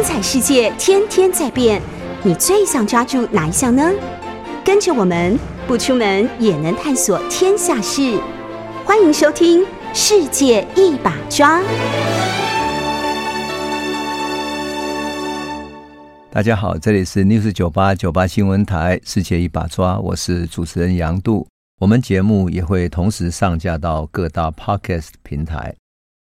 [0.00, 1.78] 精彩世界天天在变，
[2.22, 3.86] 你最想抓住哪一项呢？
[4.64, 8.18] 跟着我们不出门也能探索天下事，
[8.86, 9.60] 欢迎收听
[9.92, 11.60] 《世界一把抓》。
[16.30, 21.46] 大家好，这里是 News 九八九八新闻台《世界一把抓》，我是主持人杨度。
[21.78, 25.74] 我们节目也会同时上架到各大 Podcast 平台，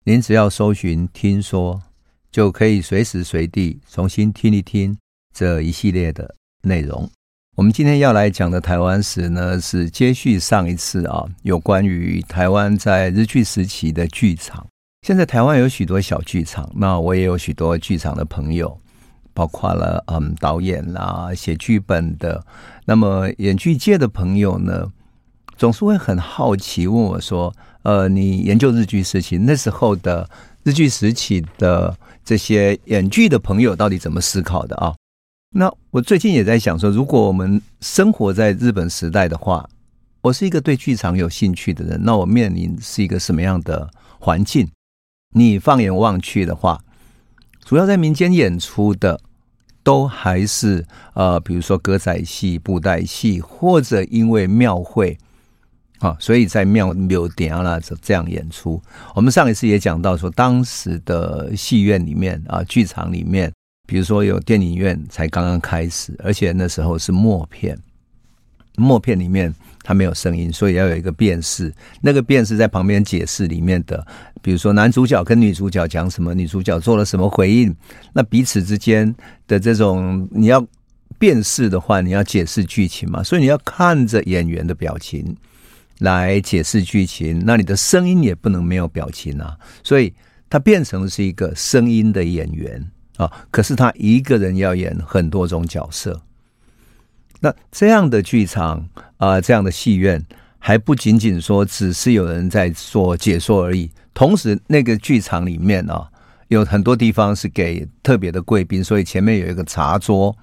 [0.05, 1.83] 您只要搜寻“听说”。
[2.36, 4.95] 就可以随时随地重新听一听
[5.32, 7.09] 这一系列的内容。
[7.56, 14.66] 我们今天要来讲的台湾史呢，是接续上一次啊，有关于台湾在日据时期的剧场。
[15.06, 18.78] 现在台湾有许多小剧场，那我也有许多剧场的朋友，
[19.32, 22.45] 包括了嗯导演啦、写剧本的。
[22.84, 24.92] 那么演剧界的朋友呢，
[25.56, 30.28] 总是会很好奇问我说：“呃，你研究日据时期那时候的
[30.66, 34.93] 日剧时期的？”这些演剧的朋友到底怎么思考的啊？
[35.54, 39.71] 那我最近也在想说，如果我们生活在日本时代的话，
[40.23, 44.68] 我是一个对剧场有兴趣的人，那我面临是一个什么样的环境？
[45.37, 46.80] 你放眼望去的话，
[47.65, 49.21] 主要在民间演出的
[49.85, 55.16] 都还是呃，比如说歌仔戏、布袋戏，或者因为庙会。
[55.99, 58.80] 啊，所以在庙庙点啊，这这样演出。
[59.15, 63.51] 我们上一次也讲到说，当时的戏院里面啊，剧场里面，
[63.87, 67.78] 比如说有电影院才刚刚开始，而且那时候是默片，
[68.77, 71.72] 默片里面它没有声音，所以要有一个辨识。
[72.03, 74.06] 那个辨识在旁边解释里面的，
[74.43, 77.75] 比如说男主角跟女主角讲什么，女主角做了什么回应，
[78.12, 79.15] 那彼此之间
[79.49, 80.62] 的这种你要
[81.19, 85.34] 辨识的话，你要解释剧情嘛，所以你要看着演员的表情。
[86.00, 90.12] 来解释剧情，那你的声音也不能没有表情啊，所以
[90.50, 93.31] 他变成是一个声音的演员啊。
[93.50, 96.21] 可是他一个人要演很多种角色，
[97.41, 98.87] 那这样的剧场
[99.17, 100.23] 啊、这样的戏院
[100.59, 106.09] 还不仅仅说只是有人在做解说而已，同时那个剧场里面啊，
[106.49, 110.37] 有很多地方是给特别的贵宾，所以前面有一个茶桌。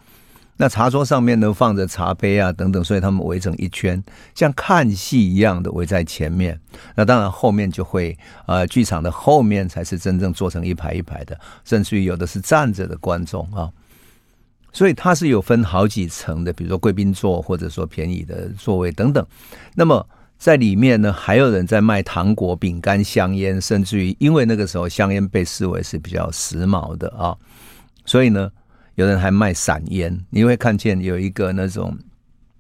[0.56, 4.02] 那茶桌上面呢，放着茶杯啊等等，所以他们围成一圈，
[4.36, 6.60] 像看戏一样的围在前面。
[6.96, 8.16] 那当然后面就会，
[8.46, 13.68] 呃，剧场的后面才是真正做成一排一排的，甚至于有的是站着的观众啊。
[14.72, 19.26] 所以它是有分好几层的，比如说贵宾座，或者说便宜的座位等等。
[19.74, 27.36] 那么在里面呢，还有人在卖糖果、饼干、香烟，甚至于因为那个时候香烟被视为是比较时髦的啊，
[28.06, 28.52] 所以呢。
[28.96, 31.98] 有人还卖散烟，你会看见有一个那种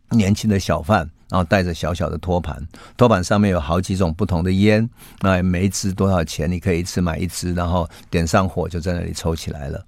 [0.09, 2.67] 年轻的小贩，然后带着小小的托盘，
[2.97, 4.89] 托盘上面有好几种不同的烟，
[5.21, 6.51] 那每一支多少钱？
[6.51, 9.85] 你可以一次买一支，然后点上火就在那里抽起来了。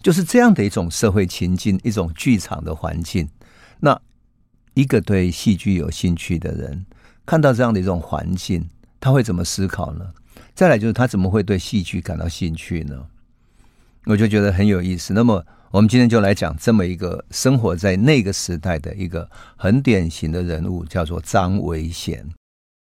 [0.00, 3.28] 就是这样的一种社会情境，一种剧场的环境。
[3.80, 4.00] 那
[4.74, 6.86] 一个对戏剧有兴趣的人，
[7.26, 8.68] 看到这样的一种环境，
[9.00, 10.06] 他会怎么思考呢？
[10.54, 13.06] 再来就是他怎么会对戏剧感到兴趣呢？
[14.08, 15.12] 我就觉得很有意思。
[15.12, 22.26] 那么，我们今天就来讲这么一个生活在那个时代的一个很典型的人物，叫做张维贤。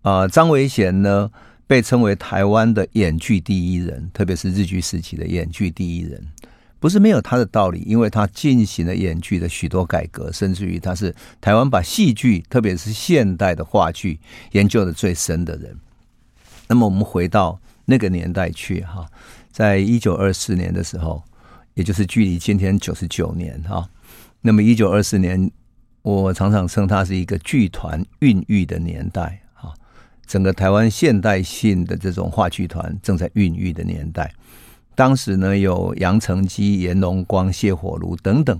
[0.01, 1.31] 啊、呃，张维贤呢，
[1.65, 6.21] 被称为台湾的演剧第一人，特别是日据时期的演剧第一人，
[6.77, 14.19] 不是没有他的道理，因为他进行了演剧的许多改革，甚至于他是台湾把戏剧，特别是现代的话剧
[14.51, 15.73] 研究的最深的人。
[16.67, 19.05] 那么，我们回到那个年代去，哈。
[19.53, 21.23] 在一九二四年的时候，
[21.75, 23.87] 也就是距离今天九十九年哈。
[24.41, 25.51] 那么一九二四年，
[26.01, 29.71] 我常常称它是一个剧团孕育的年代哈。
[30.25, 34.33] 整个台湾现代性的这种话剧团正在孕育的年代。
[34.95, 38.59] 当时呢，有杨成基、严龙光、谢火炉等等，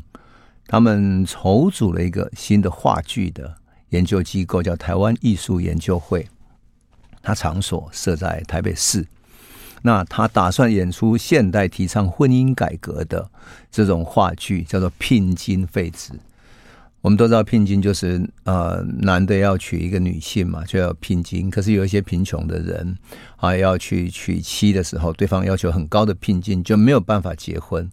[0.68, 3.56] 他们筹组了一个新的话剧的
[3.90, 6.28] 研究机构，叫台湾艺术研究会。
[7.24, 9.08] 它场所设在台北市。
[9.84, 13.30] 那他打算演出现代提倡婚姻改革的
[13.70, 16.14] 这种话剧，叫做聘金废止。
[17.02, 21.50] 我们都知道聘金就是呃男的要娶一个女性嘛，就要聘金。
[21.50, 22.98] 可是有一些贫穷的人
[23.36, 27.92] 啊，要去娶妻的时候，对方要求很高的聘金，就没有办法结婚。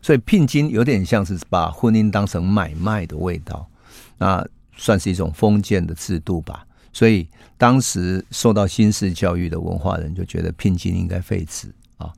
[0.00, 3.68] 所以聘金有点像是把婚姻当成买卖的味道，
[4.16, 4.42] 那
[4.74, 6.66] 算是一种封建的制度吧。
[6.96, 7.28] 所以
[7.58, 12.10] 当时受到新式教育的文化人就觉得聘金应该废止啊，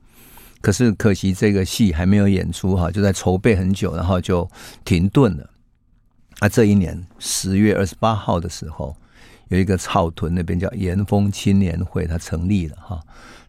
[0.61, 4.49] 可是可惜这个戏还没有演出哈，就在筹备很久，然后就
[4.85, 5.49] 停顿了。
[6.39, 8.95] 啊，这一年十月二十八号的时候，
[9.49, 13.01] 有一个草屯那边叫延丰青年会，它成立了哈。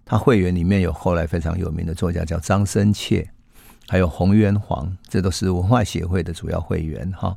[0.05, 3.31] 它会员里面有后来非常有名的作家叫张深切
[3.90, 7.34] 还有洪渊煌，这都是文化协会的主要会员哈。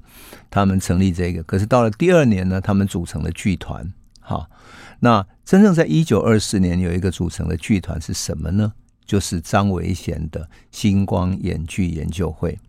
[0.51, 4.47] 他们成立这个，可是到了第二年呢，他们组成了剧团哈。
[4.99, 8.71] 那真正在一九二四年有一个组成的剧团是什么呢？
[9.03, 12.59] 就是张维贤的星光演剧研究会。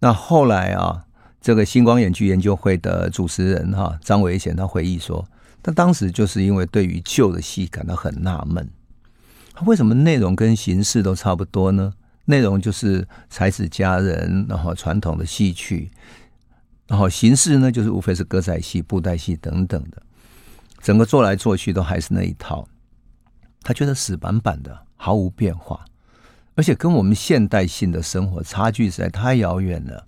[0.00, 1.06] 那后来啊，
[1.40, 5.26] 这个星光演剧研究会的主持人哈张维贤他回忆说，
[5.62, 8.68] 他当时就是因为对于旧的戏感到很纳闷，
[9.54, 11.94] 他为什么内容跟形式都差不多呢？
[12.24, 15.90] 内容就是才子佳人，然后传统的戏曲，
[16.86, 20.02] 然后形式呢就是无非是歌仔戏、布袋戏等等的。
[20.80, 22.66] 整个做来做去都还是那一套，
[23.62, 25.84] 他觉得死板板的，毫无变化，
[26.54, 30.06] 而且跟我们现代性的生活差距实在太遥远了。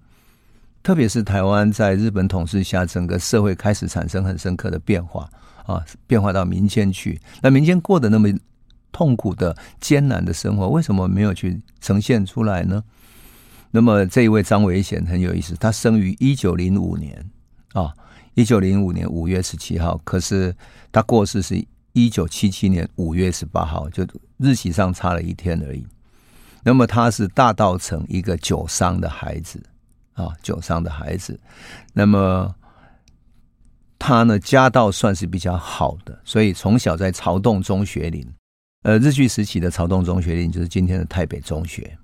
[0.83, 5.31] 特别是台湾在日本统治下，整个社会开始产生很深刻的变化
[5.65, 7.21] 啊，变化到民间去。
[7.41, 8.29] 那民间过得那么
[8.95, 12.83] 痛苦的艰难的生活，为什么没有去呈现出来呢？
[13.73, 17.29] 那么这一位张维贤很有意思，他生于一九零五年
[17.73, 17.93] 啊。
[18.37, 20.53] 一九零五年五月十七号，可是
[20.91, 24.05] 他过世是一九七七年五月十八号，就
[24.39, 25.87] 日期上差了一天而已。
[26.65, 29.63] 那么他是大稻城一个酒商的孩子
[30.15, 31.39] 啊，酒商的孩子。
[31.93, 32.53] 那么
[34.01, 38.27] 他呢，家道算是比较好的，所以从小在曹洞中学林，
[38.85, 41.99] 呃，日据时期的曹洞中学林就是今天的台北中学。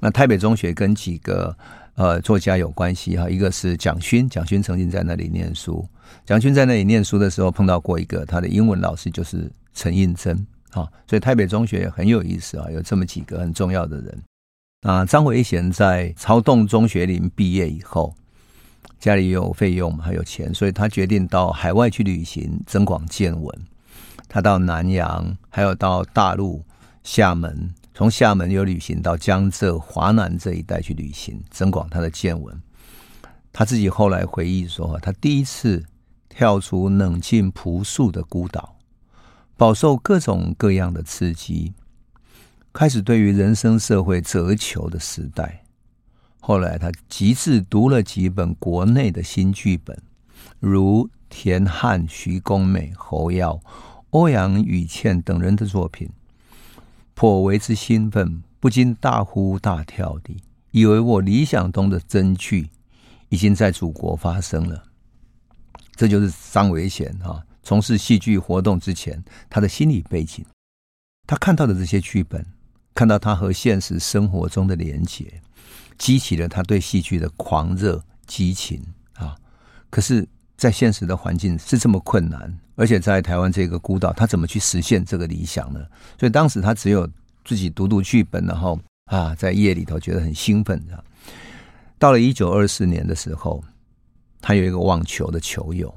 [0.00, 1.54] 那台北中学跟几个。
[1.98, 5.82] 呃，作家有关系哈，一个是蒋勋，蒋勋曾经在那里念书。
[6.26, 10.36] 蒋勋在那里念书的时候，碰到过一个他的英文老师，就是陈映真
[10.72, 10.86] 啊。
[11.08, 14.22] 所以台北中学也很有意思啊，有这么几个很重要的人。
[14.82, 18.14] 啊，张维贤在曹洞中学林毕业以后，
[19.00, 23.58] 家里有费用，还有钱，所以他决定到海外去旅行，增广见闻。
[24.36, 26.62] 他到南洋，还有到大陆
[27.02, 27.72] 厦门。
[27.94, 32.54] 从厦门又旅行到江浙华南这一带去旅行，增广他的见闻。
[33.50, 35.82] 他自己后来回忆说，他第一次
[36.28, 38.76] 跳出冷静朴素的孤岛，
[39.56, 41.72] 饱受各种各样的刺激，
[42.74, 45.64] 开始对于人生社会责求的时代。
[46.40, 49.98] 后来他极致读了几本国内的新剧本，
[50.60, 53.58] 如田汉、徐公美、侯耀、
[54.10, 56.08] 欧阳予倩等人的作品。
[57.14, 60.36] 颇为之兴奋，不禁大呼大跳的，
[60.70, 62.68] 以为我理想中的真剧
[63.30, 64.84] 已经在祖国发生了。
[65.94, 70.44] 这就是张维贤哈，从事戏剧活动之前他的心理背景。
[71.26, 72.44] 他看到的这些剧本，
[72.94, 75.40] 看到他和现实生活中的连结，
[75.96, 78.82] 激起了他对戏剧的狂热激情
[79.14, 79.36] 啊！
[79.88, 82.58] 可是，在现实的环境是这么困难。
[82.74, 85.80] 而且在台湾这个孤岛，他怎么去实现这个理想呢？
[86.18, 87.08] 所以当时他只有
[87.42, 90.82] 自己读读剧本，然后啊，在夜里头觉得很兴奋。
[91.98, 93.64] 到了一九二四年的时候，
[94.42, 95.94] 他有一个网球的球友，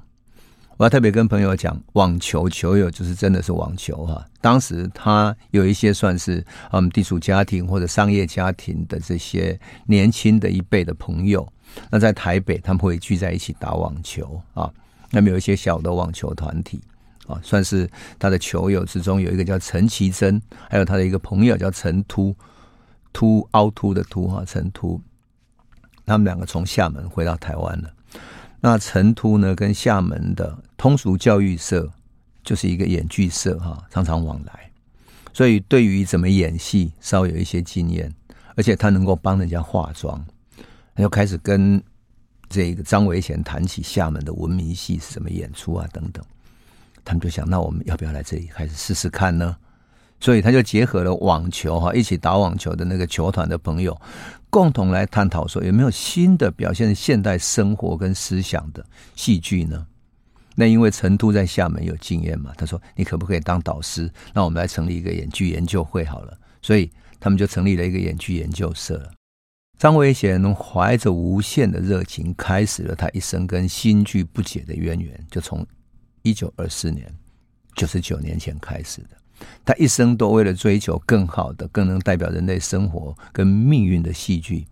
[0.78, 4.26] 我要特别跟朋友讲，网球球友就是真的是网球哈。
[4.40, 6.42] 当时他有一些算是
[6.72, 11.46] 嗯地主家庭或者商业家庭的这些年轻的一辈的朋友，
[11.90, 14.72] 那在台北他们会聚在一起打网球啊。
[15.12, 16.80] 那么有一些小的网球团体
[17.26, 17.90] 啊，算是
[18.20, 22.36] 他的球友之中有一个叫陈其珍，还有他的一个朋友叫陈突，
[23.12, 25.02] 突凹凸的凸哈，陈突，
[26.06, 27.92] 他们两个从厦门回到台湾了。
[28.62, 31.90] 那陈突呢，跟厦门的通俗教育社
[32.44, 34.72] 就是一个演剧社哈，常常往来，
[35.34, 38.14] 所以对于怎么演戏稍有一些经验，
[38.56, 40.24] 而且他能够帮人家化妆，
[41.00, 41.82] 他就开始跟。
[42.52, 46.26] 这个张维贤谈起厦门的文明戏是怎么演出啊等等，
[47.06, 49.56] 他们就想，那我们要不要来这里开始试试看呢？
[50.20, 53.96] 所以他就结合了网球哈，一起打网球的那个球团的朋友，
[54.50, 58.84] 共同来探讨说有没有新的表现现代生活跟思想的
[59.16, 59.86] 戏剧呢？
[60.56, 64.12] 那因为成都在厦门有经验嘛，他说你可不可以当导师？
[64.34, 69.12] 那我们来成立一个演剧研究会好了，所以他们就成立了一个演剧研究社了。
[69.80, 75.66] 张维贤怀着无限的热情，开始了他一生跟新剧不解的渊源，就从
[76.22, 77.10] 一九二四年，
[77.76, 79.12] 九十九年前开始的。
[79.64, 84.68] 他一生都为了追求更好的、更能代表人类生活跟命运的戏剧，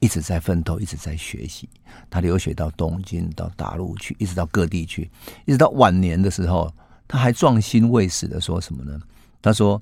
[0.00, 1.68] 一直在奋斗，一直在学习。
[2.08, 5.10] 他留学到东京、到大陆去，一直到各地去，
[5.44, 6.74] 一直到晚年的时候，
[7.06, 8.98] 他还壮心未死的说什么呢？
[9.42, 9.80] 他说：“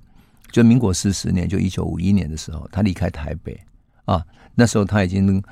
[0.51, 3.57] 就民国四十年，就一九五一年的时候，他离开台北
[4.05, 5.43] 啊。”那时候他已经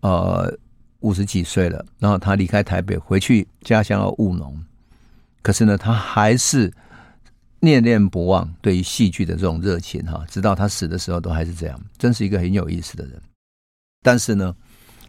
[0.00, 0.52] 呃
[1.00, 4.60] 五十几岁了，然后他离开台北回去家乡要务农，
[5.42, 6.72] 可是呢，他还是
[7.60, 13.20] 念念不忘对于戏剧的这种热情哈，直到他死的时候都还是这样，真是一个很有意思的人。
[14.02, 14.54] 但是呢，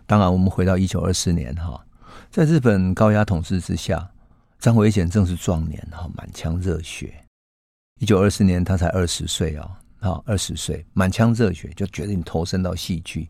[0.06, 1.84] 当然我们回到一九二四年哈，
[2.30, 4.08] 在日本高压统治之下，
[4.60, 7.14] 张维贤正是壮年哈，满腔热血。
[8.00, 13.30] 一九二四年他才二十岁啊，啊二十岁，满腔热血就决定投身到戏剧。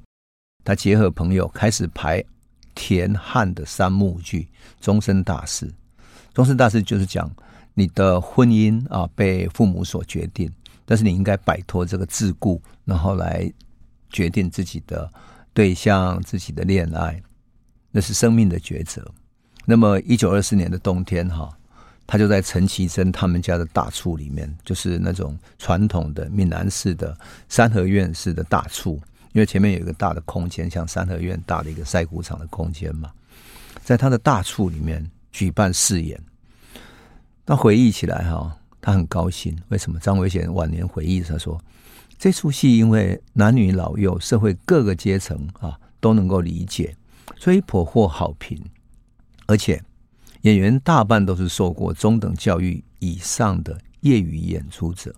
[0.63, 2.23] 他结合朋友开始排
[2.75, 4.41] 田汉的三幕剧
[4.79, 5.67] 《终身大事》。
[6.33, 7.29] 终身大事就是讲。
[7.75, 10.51] 你的婚姻啊，被父母所决定，
[10.83, 13.49] 但是你应该摆脱这个桎梏，然后来
[14.09, 15.09] 决定自己的
[15.53, 17.21] 对象、自己的恋爱，
[17.91, 19.09] 那是生命的抉择。
[19.65, 21.57] 那么，一九二四年的冬天，哈，
[22.11, 27.15] 他就在陈其贞他们家的大厝里面，就是那种传统的闽南式的
[27.47, 28.93] 三合院式的大厝，
[29.31, 33.11] 因为前面有一个大的空间，像三合院大的一个晒谷场的空间嘛，
[33.83, 36.19] 在他的大厝里面举办试演。
[37.45, 39.55] 他回忆起来哈，他很高兴。
[39.67, 39.99] 为什么？
[39.99, 41.61] 张维贤晚年回忆他说
[42.17, 46.95] ：“这出戏因为男女老幼、社会各个阶层啊都能够理解，
[47.37, 48.59] 所以颇获好评。
[49.45, 49.79] 而且
[50.41, 55.13] 演员大半都是受过中等教育以上的业余演出者，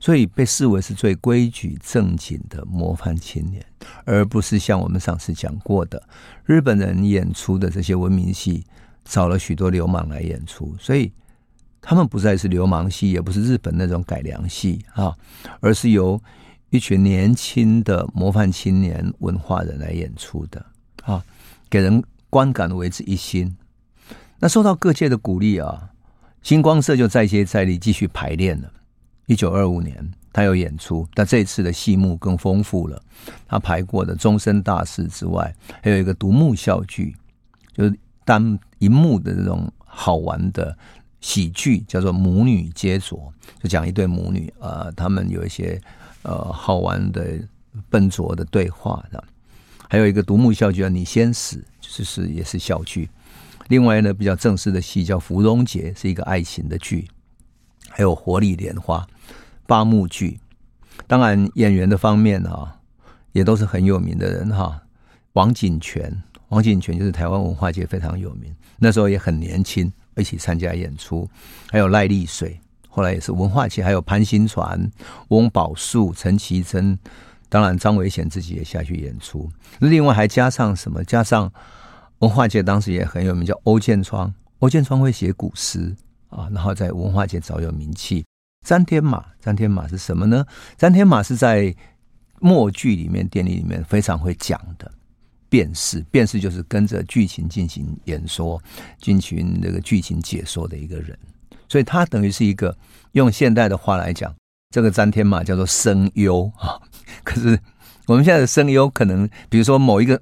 [0.00, 3.64] 所以被视为是最规矩正经的模范青年，
[4.04, 6.02] 而不是像我们上次讲过的
[6.44, 8.64] 日本人演出的这些文明戏，
[9.04, 11.12] 找了许多流氓来演出，所以。”
[11.86, 15.14] 他们不再是流氓戏，也不是日本那种改良戏啊，
[15.60, 16.18] 而是由
[16.70, 20.64] 一群年轻的模范青年文化人来演出的
[21.02, 21.22] 啊，
[21.68, 23.54] 给人观感为之一新。
[24.44, 25.88] 那受到各界的鼓励啊，
[26.42, 28.70] 星光社就再接再厉继续排练了。
[29.24, 33.02] 一九二五年，他有演出，但这次的戏目更丰富了。
[33.48, 35.50] 他排过的终身大事之外，
[35.82, 37.16] 还有一个独幕笑剧，
[37.74, 40.76] 就是单一幕的这种好玩的。
[41.22, 43.16] 喜剧叫做母女接着，
[43.62, 45.80] 就讲一对母女，呃，他们有一些
[46.20, 47.40] 呃好玩的
[47.88, 49.24] 笨拙的对话的。
[49.88, 53.08] 还有一个独幕笑剧叫你先死，就是也是笑剧。
[53.68, 57.08] 另外呢，比较正式的戏叫《芙蓉节》，是一个爱情的剧。
[57.88, 58.98] 还有《活力莲花》
[59.66, 60.40] 八幕剧。
[61.06, 62.76] 当然演员的方面啊，
[63.32, 64.80] 也都是很有名的人哈。
[65.34, 69.92] 王景泉，王景泉就是台湾文化界非常有名，那时候也很年轻。
[70.16, 71.28] 一起参加演出，
[71.72, 74.88] 还有赖丽水，后来也是文化界，还有潘新传、
[75.26, 76.96] 翁宝树、陈其贞，
[77.48, 79.50] 当然张伟贤自己也下去演出。
[79.80, 81.02] 另外还加上什么？
[81.02, 81.52] 加上
[82.24, 84.32] 文化界当时也很有名，叫欧建窗。
[84.60, 85.94] 欧建窗会写古诗
[86.30, 88.24] 啊，然后在文化界早有名气。
[88.66, 90.46] 詹天马，詹天马是什么呢？
[90.78, 91.74] 詹天马是在
[92.40, 94.90] 默剧里面、电影里面非常会讲的。
[95.50, 98.58] 辩士，辩士就是跟着剧情进行演说、
[98.98, 101.16] 进行那个剧情解说的一个人，
[101.68, 102.74] 所以他等于是一个
[103.12, 104.34] 用现代的话来讲，
[104.70, 106.80] 这个詹天马叫做声优啊。
[107.22, 107.60] 可是
[108.06, 110.20] 我们现在的声优，可能比如说某一个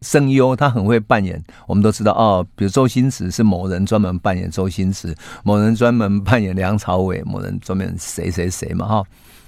[0.00, 9.04] 声优，他很会扮演，我们都知道哦，比如周星驰是某人专门扮演周星驰，某人专门扮演梁朝伟，某人专门谁谁谁嘛哈。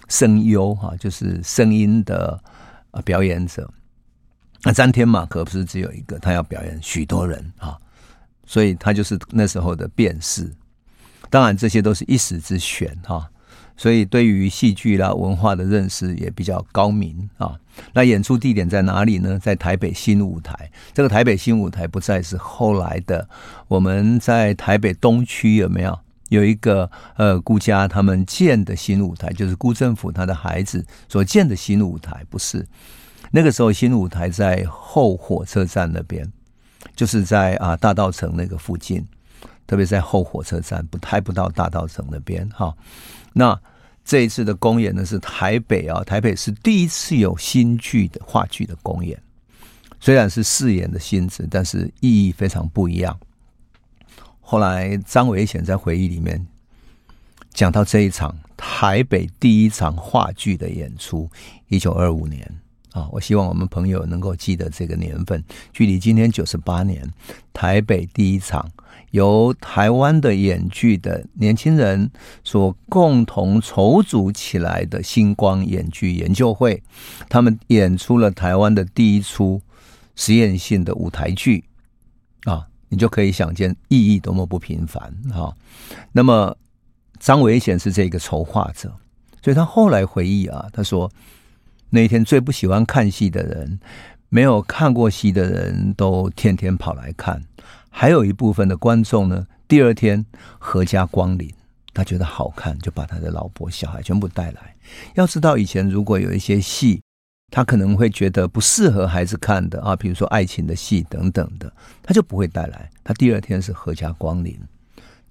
[0.08, 2.42] 声优哈，就是声音的
[3.04, 3.70] 表演者。
[4.62, 7.78] 那詹天马可不是只有一个，他要表演许多人啊，
[8.44, 10.52] 所以他就是那时候的辩士。
[11.30, 13.30] 当然，这些都是一时之选哈，
[13.80, 17.58] 所以对于戏剧啦、文化的认识也比较高明啊。
[17.94, 19.38] 那演出地点在哪里呢？
[19.38, 20.70] 在台北新舞台。
[20.92, 23.26] 这个台北新舞台不再是后来的
[23.68, 32.68] 我们在台北东区有没有有一个呃辜家他们建的新舞台，就是辜振甫他的孩子所建的新舞台，不是。
[33.30, 36.30] 那个时候，新舞台在后火车站那边，
[36.94, 39.06] 就是在啊大道城那个附近，
[39.66, 42.74] 特别在后火车站，不太不到大道城那边哈。
[43.32, 43.58] 那
[44.10, 49.16] 这一次的公演呢，是台北啊，台北是第一次有新剧的话剧的公演，
[50.00, 53.16] 虽然是试演的性质，但是意义非常不一样。
[54.40, 56.44] 后来张伟贤在回忆里面
[57.52, 61.30] 讲到这一场台北第一场话剧的演出，
[61.68, 62.44] 一九二五年。
[62.90, 65.40] 啊，我希望我们朋友能够记得这个年份，
[65.72, 67.08] 距离今天九十八年，
[67.52, 68.68] 台北第一场
[69.10, 72.10] 由台湾的演剧的年轻人
[72.44, 76.82] 所共同筹组起来的星光演剧研究会，
[77.28, 79.60] 他们演出了台湾的第一出
[80.14, 81.64] 实验性的舞台剧，
[82.44, 85.02] 啊，你就可以想见意义多么不平凡
[85.32, 85.52] 啊。
[86.12, 86.56] 那么
[87.18, 88.92] 张维贤是这个筹划者，
[89.42, 91.10] 所以他后来回忆啊，他说。
[91.92, 93.80] 那一天最不喜欢看戏的人，
[94.28, 97.42] 没有看过戏的人都天天跑来看，
[97.90, 100.24] 还有一部分的观众呢，第二天
[100.58, 101.52] 阖家光临，
[101.92, 104.74] 他觉得好看，就把他的老婆、小孩全部带来。
[105.14, 107.02] 要知道，以前如果有一些戏，
[107.50, 112.88] 他可能会觉得不适合孩子看的啊，比如说爱情的戏等等的，他就不会带来。
[113.02, 114.58] 他第二天是阖家光临。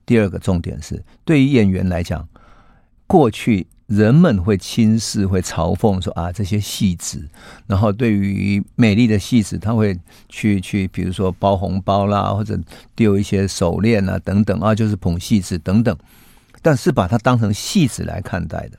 [0.06, 2.28] 第二个重点是，对于演员来讲，
[3.08, 7.28] 过去人们会轻视、会嘲讽说啊，这些戏子。
[7.66, 12.58] 然后对于美丽的戏子，他会去去，比如说包红包啦，或者
[12.96, 15.98] 丢一些手链啊等等啊，就是捧戏子等等。
[16.62, 18.78] 但是把它当成戏子来看待的。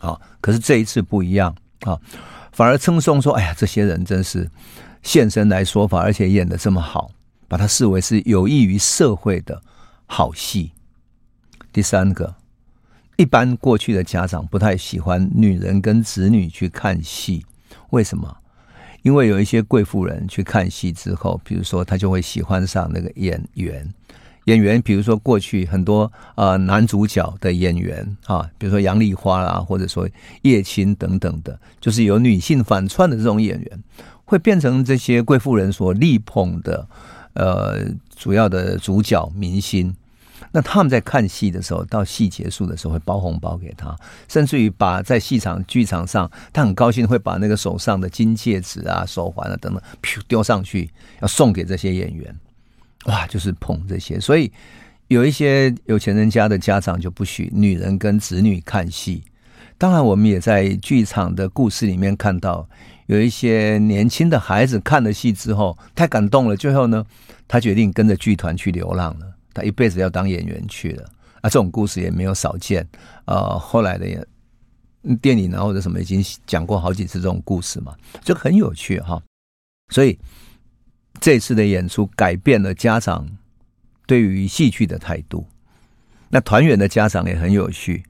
[0.00, 1.96] 啊，可是这一次不一样啊，
[2.50, 4.50] 反而称颂说：“哎呀，这些人真是
[5.02, 7.12] 现身来说法，而且演的这么好，
[7.46, 9.62] 把它视为是有益于社会的
[10.06, 10.72] 好戏。”
[11.72, 12.34] 第三个，
[13.20, 17.44] 一般过去的家长不太喜欢女人跟子女去看戏，
[17.90, 18.34] 为什么？
[19.02, 23.86] 因为有一些贵妇人去看戏之后，比如说她就会喜欢上那个演员。
[24.46, 30.08] 演员，比如说过去很多呃男主角的演员啊，比如说杨丽花啦，或者说
[30.40, 33.82] 叶青等等的，就是有女性反串的这种演员，
[34.24, 36.88] 会变成这些贵妇人所力捧的
[37.34, 37.84] 呃
[38.16, 39.94] 主要的主角明星。
[40.52, 43.96] 那他们在看戏的时候，到戏结束的时候会包红包给他，
[44.28, 50.90] 甚至于把在戏场剧场上，他很高兴会把那个手上的金戒指啊、手环啊等等，噗丢上去，
[51.20, 52.34] 要送给这些演员。
[53.06, 54.50] 哇，就是捧这些，所以
[55.08, 59.22] 有一些有钱人家的家长就不许女人跟子女看戏。
[59.78, 62.68] 当然，我们也在剧场的故事里面看到，
[63.06, 67.06] 有一些年轻的孩子看了戏之后太感动了，最后呢，
[67.48, 71.04] 他决定跟着剧团去流浪了，他一辈子要当演员去了。
[71.40, 72.86] 啊，这种故事也没有少见。
[73.24, 74.26] 呃，后来的也
[75.22, 79.22] 电影啊或者什么已经讲过好几次这种故事嘛，就很有趣哈。
[79.88, 80.18] 所以。
[81.20, 83.28] 这次的演出改变了家长
[84.06, 85.44] 对于戏剧的态度。
[86.30, 88.02] 那团员的家长也很有趣，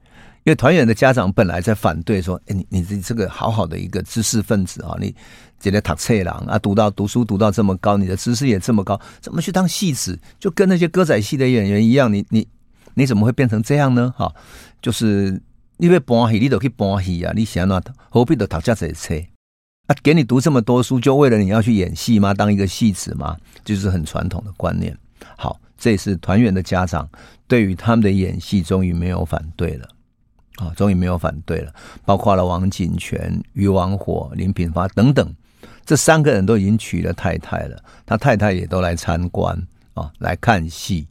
[0.43, 5.15] 因为团员的家长本来在反对说：“哎，你你这这个好好的一个知识分子啊，你
[5.59, 10.19] 这个读册人啊，读到读书读到这么高，你的知识也这么高，怎么去当戏子？
[10.39, 12.47] 就跟那些歌仔戏的演员一样，你你
[12.95, 14.11] 你怎么会变成这样呢？
[14.17, 14.33] 哈，
[14.81, 15.39] 就是
[15.77, 19.15] 因为搬戏，你都可以搬戏啊，你想那何必的读这些册？”
[19.87, 22.33] 啊，给你读这么多书，就为了你要去演戏吗？
[22.33, 23.37] 当一个戏子吗？
[23.63, 24.97] 就是很传统的观念。
[25.37, 27.07] 好，这也是团员的家长
[27.47, 29.87] 对于他们的演戏，终于没有反对了
[30.61, 31.73] 啊，终于没有反对了。
[32.05, 35.33] 包括了王景泉、于王火、林品发等等，
[35.83, 39.59] 这三个人都已经娶了太太了，他太太也都来参观
[39.95, 41.07] 啊，来看戏，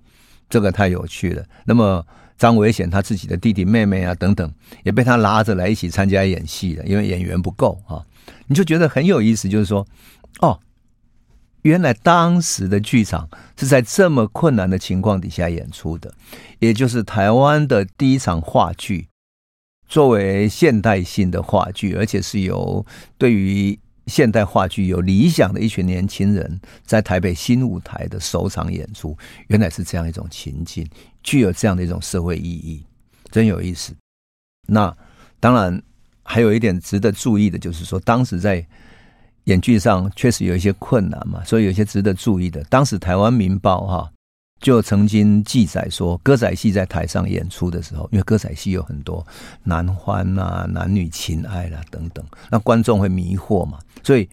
[0.48, 1.44] 这个太有趣了。
[1.64, 2.06] 那么
[2.38, 4.50] 张维贤他自己的弟弟妹妹啊等等，
[4.84, 8.06] 也被他拉着来一起参加演戏了，因为演员不够啊。
[8.46, 9.86] 你就觉得很有意思，就是说，
[10.40, 10.58] 哦，
[11.62, 16.14] 原来当时的剧场是在这么困难的情况底下演出的，
[16.58, 19.08] 也就是台湾的第一场话剧，
[19.90, 22.82] 作为现代性的话剧，而且是由
[23.18, 29.14] 对于现代话剧有理想的一群年轻人在台北新舞台的首场演出，
[29.48, 30.88] 原来是这样一种情境，
[31.22, 32.82] 具有这样的一种社会意义，
[33.30, 33.94] 真有意思。
[34.66, 34.96] 那
[35.38, 35.78] 当然。
[36.22, 38.64] 还有一点值得注意的，就是说，当时在
[39.44, 42.62] 演剧上确实有一些困难嘛，所以有一些值得注意的。
[42.64, 44.12] 当时《台湾民报》哈
[44.60, 49.26] 就曾经记载说，歌仔戏在台上演出的时候，因为歌仔戏有很多
[49.64, 54.28] 男欢啊、男女情爱啦、啊、等等，那观众会迷惑嘛，所以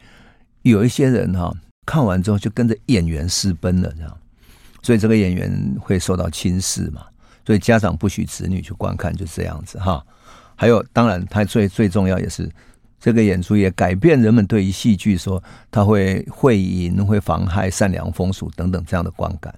[0.63, 1.53] 有一些人哈
[1.85, 4.17] 看完之后就跟着演员私奔了，这样，
[4.81, 7.05] 所以这个演员会受到轻视嘛，
[7.45, 10.05] 所以家长不许子女去观看，就这样子哈。
[10.57, 12.51] 还有，当然，它最最重要也是
[12.99, 19.53] 这个演出也改变人们对于戏剧说它会会淫、会妨害善良风俗等等这样的观感。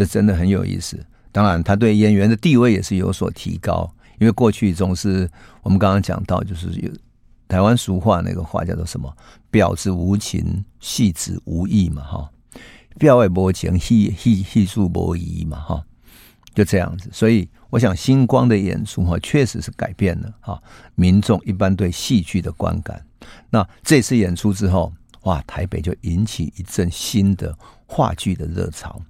[0.00, 0.98] 这真的很有意思。
[1.30, 5.30] 当然，他对演员的地位也是有所提高，因为过去总是
[5.62, 6.90] 我们刚刚讲到，就是有
[7.46, 9.14] 台湾俗话那个话叫做什么
[9.52, 12.30] “婊子无情，戏子无义”嘛，哈
[12.98, 15.84] ，“婊子无情，戏戏戏术无义”嘛，哈，
[16.54, 17.46] 就这样子，所以。
[17.70, 20.60] 我想星光的演出哈，确实是改变了哈
[20.96, 23.00] 民众一般对戏剧的观感。
[23.48, 29.00] 那这次演出之后，哇，台北就引起一阵新的话剧的热潮。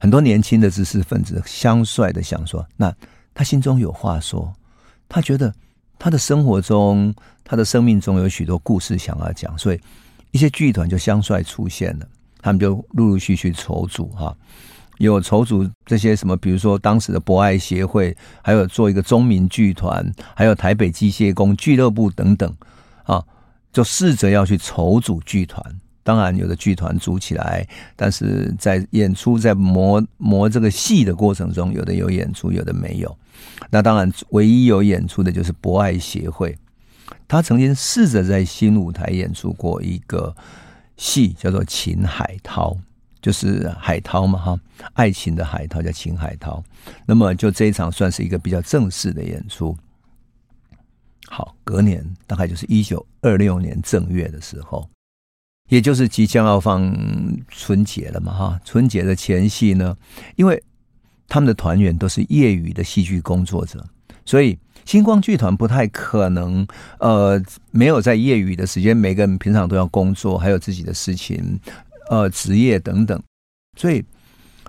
[0.00, 2.92] 很多年轻的知识分子相率的想说，那
[3.34, 4.50] 他心中有话说，
[5.08, 5.54] 他觉得
[5.98, 9.80] 他的生活中、他的生命中有许多故事想要讲，所以
[10.30, 12.08] 一些剧团就相率出现了，
[12.40, 14.34] 他们就陆陆续续筹组哈。
[14.96, 22.50] 有筹组这些什么，比如说当时的博爱协会，还有做一个中民剧团，还有台北机械工俱乐部等等，
[23.04, 23.22] 啊，
[23.70, 25.62] 就试着要去筹组剧团。
[26.10, 33.16] 当然有的剧团组起来，但是在演出在磨磨这个戏的过程中，有的有演出，有的没有。
[33.70, 36.58] 那当然，唯一有演出的就是博爱协会，
[37.28, 40.34] 他曾经试着在新舞台演出过一个
[40.96, 42.72] 戏，叫做《秦海涛》，
[43.22, 44.60] 就是海涛嘛，哈，
[44.94, 46.60] 爱情的海涛叫秦海涛。
[47.06, 49.76] 那么就这一场算是一个比较正式的演出。
[51.28, 54.90] 好，隔年大概就是一九二六年正月的时候，
[55.70, 56.94] 也就是即将要放
[57.48, 59.96] 春节了嘛，哈，春节的前夕呢，
[60.36, 60.62] 因为。
[61.32, 63.86] 他们的团员都是业余的戏剧工作者，
[64.24, 66.66] 所以星光剧团不太可能，
[66.98, 71.60] 呃，没有在业余的时间，每个人平常都要工作，还有自己的事情，
[72.10, 73.22] 呃，职业等等，
[73.76, 74.04] 所以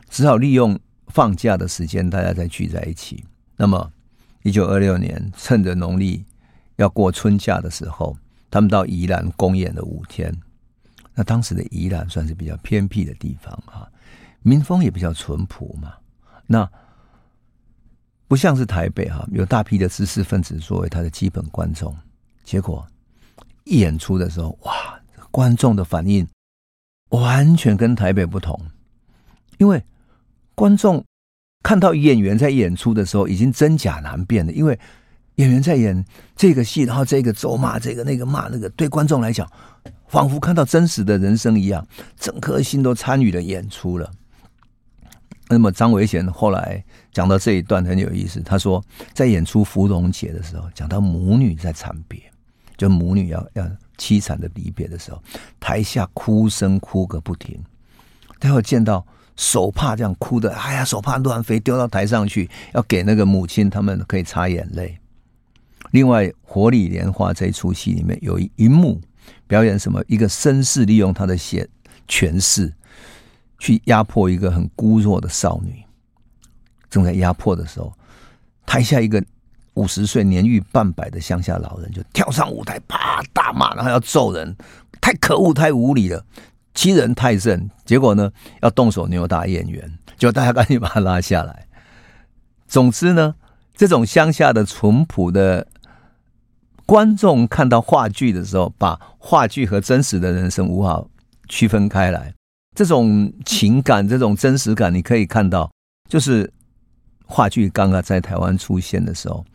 [0.07, 3.23] 只好利用放假的时间，大家再聚在一起。
[3.57, 3.91] 那么，
[4.43, 6.23] 一九二六年，趁着农历
[6.75, 8.15] 要过春假的时候，
[8.51, 10.31] 他们到宜兰公演了五天。
[11.13, 13.89] 那当时的宜兰算是比较偏僻的地方哈，
[14.41, 15.93] 民风也比较淳朴嘛。
[16.47, 16.69] 那
[18.27, 21.95] 不像是台北哈，有大批的知识分子作为他的基本观众，
[22.43, 22.87] 结果
[23.65, 24.99] 一演出的时候，哇，
[25.31, 26.27] 观众的反应
[27.09, 28.57] 完全跟台北不同，
[29.57, 29.83] 因为
[30.55, 31.03] 观众
[31.61, 34.79] 看到演员在演出的时候已经真假难辨了，因为
[35.35, 39.49] 演员在演这个戏，然后这个咒骂这个，那个骂那个，对观众来讲，
[40.11, 41.87] 仿佛看到真实的人生一样，
[42.19, 44.11] 整颗心都参与了演出了。
[45.47, 52.19] 那么张维贤后来讲到这一段很有意思，他说在演出芙蓉节的时候，讲到母女在惨别，
[52.75, 53.65] 就母女要要
[53.97, 55.23] 凄惨的离别的时候，
[55.61, 57.57] 台下哭声哭个不停。
[58.37, 59.05] 待会见到
[59.37, 64.97] 手帕这样哭的，哎呀，手帕乱飞，丢到台上去，要给那个母亲他们可以擦眼泪。
[65.91, 68.99] 另外，《火里莲花》这一出戏里面有一幕
[69.51, 70.01] 表演什么？
[70.07, 71.67] 一个绅士利用他的显
[72.07, 72.73] 权势。
[73.59, 75.83] 去压迫一个很孤弱的少女，
[76.89, 77.93] 正在压迫的时候，
[78.65, 79.23] 台下一个
[79.75, 84.55] 五十岁年逾半百的乡下老人就跳上舞台，啪大骂，然后要揍人，
[84.99, 86.25] 太可恶，太无理了，
[86.73, 87.69] 欺人太甚。
[87.85, 88.31] 结果呢，
[88.63, 91.67] 要动手扭打演员，就大家赶紧把他拉下来。
[92.67, 93.35] 总之呢，
[93.75, 95.67] 这种乡下的淳朴的
[96.91, 101.01] 观众看到话剧的时候，把话剧和真实的人生无法
[101.47, 102.33] 区分开来。
[102.75, 105.71] 这种情感，这种真实感，你可以看到，
[106.09, 106.51] 就是
[107.25, 109.45] 话剧刚刚在台湾出现的时候，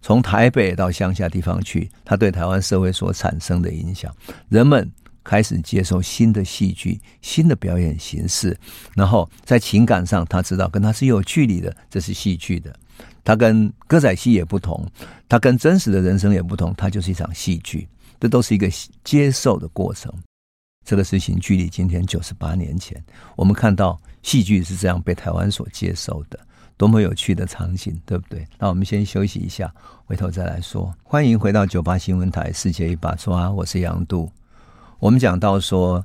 [0.00, 4.10] 从台北到乡下地方去，它对台湾社会所产生的影响，
[4.48, 4.90] 人们
[5.22, 8.58] 开始接受新的戏剧、新的表演形式，
[8.94, 12.74] 然后在情感上，他知道跟他是有距离的，这是戏剧的，
[13.28, 14.82] 它跟歌仔戏也不同，
[15.28, 17.86] 它跟真实的人生也不同，它就是一场戏剧，
[18.18, 18.66] 这都是一个
[19.04, 20.10] 接受的过程。
[20.82, 22.98] 这个事情距离今天九十八年前，
[23.36, 26.40] 我们看到戏剧是这样被台湾所接受的，
[26.78, 28.48] 多么有趣的场景，对不对？
[28.58, 29.70] 那我们先休息一下，
[30.06, 30.90] 回头再来说。
[31.02, 34.32] 欢迎回到九八新闻台《世界一把抓》，我是杨度。
[34.98, 36.02] 我们讲到说，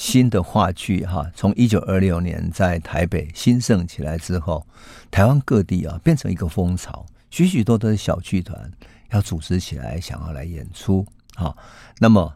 [0.00, 4.66] 新的话剧哈，从一九二六年在台北兴盛起来之后，
[5.10, 8.72] 台湾各地啊变成一个风潮，许许多多的小剧团
[9.10, 11.54] 要组织起来，想要来演出啊。
[11.98, 12.34] 那么。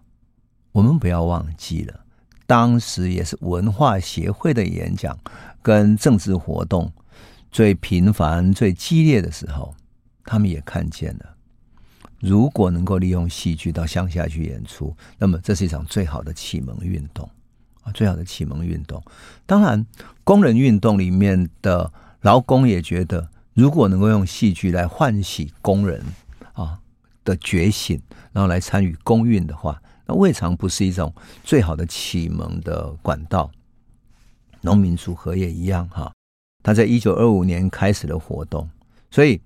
[0.73, 2.01] 我们不要忘记了，
[2.49, 5.17] 当时也是文化协会的演讲
[5.63, 6.93] 跟政治活动
[7.53, 9.73] 最频繁、最激烈的时候，
[10.25, 11.37] 他们也看见了，
[12.19, 17.31] 如果能够利用戏剧到乡下去演出，那么这是一场最好的启蒙运动
[17.85, 19.03] 啊，最好的启蒙运动。
[19.47, 19.87] 当然，
[20.25, 21.93] 工人运动里面的
[22.23, 26.03] 劳工也觉得，如果能够用戏剧来唤起工人
[26.55, 26.81] 啊
[27.25, 28.01] 的觉醒，
[28.33, 29.81] 然后来参与工运的话。
[30.07, 33.51] 那未尝不是一种最好的启蒙的管道。
[34.61, 36.13] 农民组合也一样哈，
[36.63, 38.69] 他在一九二五年开始了活动，
[39.11, 39.41] 所以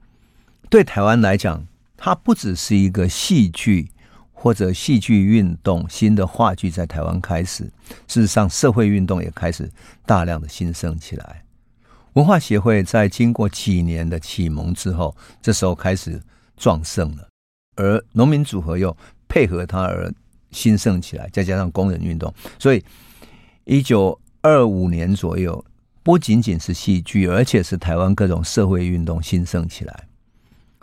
[0.68, 1.64] 对台湾来讲，
[1.96, 3.90] 它不只是一个戏剧
[4.40, 7.64] 或者戏剧运动，新的话剧在台湾开始。
[8.07, 9.70] 事实上，社会运动也开始
[10.07, 11.44] 大量的兴盛起来。
[12.14, 16.22] 文化协会在经过几年的启蒙之后，这时候开始
[16.57, 17.29] 壮盛了，
[17.77, 18.96] 而农民组合又
[19.29, 20.12] 配合他而。
[20.51, 22.83] 兴盛起来，再加上工人运动，所以
[23.64, 25.62] 一九二五年左右，
[26.03, 30.09] 不仅仅是戏剧，而且是台湾各种社会运动兴盛起来。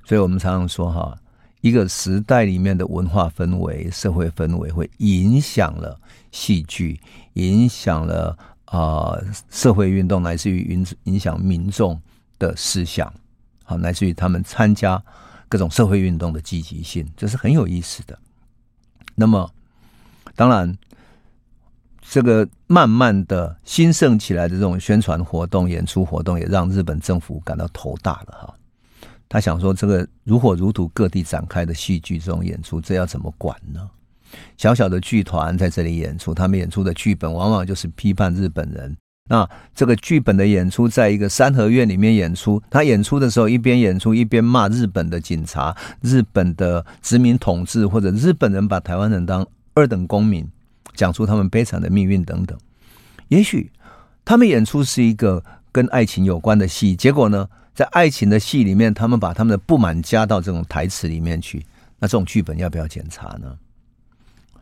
[0.04, 1.18] 所以我们常常说，哈，
[1.65, 5.99] 一个时代里面的文化氛围、社会氛围，会影响了
[6.32, 7.01] 戏剧，
[7.34, 11.99] 影响了啊、呃、社会运动，乃至于影影响民众
[12.38, 13.12] 的思想，
[13.63, 15.04] 好，乃至于他们参加
[15.49, 18.15] 各种社会运动的积极性，这是很有意思的。
[19.15, 19.49] 那么。
[20.38, 20.78] 当然，
[22.01, 28.54] 这个慢慢的兴盛起来的这种宣传活动、演出活动，也让日本政府感到头大了哈。
[29.36, 33.82] 他想说，这个如火如荼各地展开的戏剧这种演出，这要怎么管呢？
[34.56, 38.95] 小小的剧团在这里演出，他们演出的剧本往往就是批判日本人。
[39.30, 39.45] 那
[39.76, 50.48] 这个剧本的演出，在一个三合院里面演出，他演出的时候一边演出一边骂日本的警察、日本的殖民统治，或者日本人把台湾人当二等公民，
[50.93, 52.58] 讲出他们悲惨的命运等等。
[53.28, 53.69] 也许
[54.24, 55.43] 他们演出是一个
[55.74, 61.63] 跟爱情有关的戏，结果呢，在爱情的戏里面，他们把他们的不满加到这种台词里面去，
[61.99, 63.55] 那这种剧本要不要检查呢？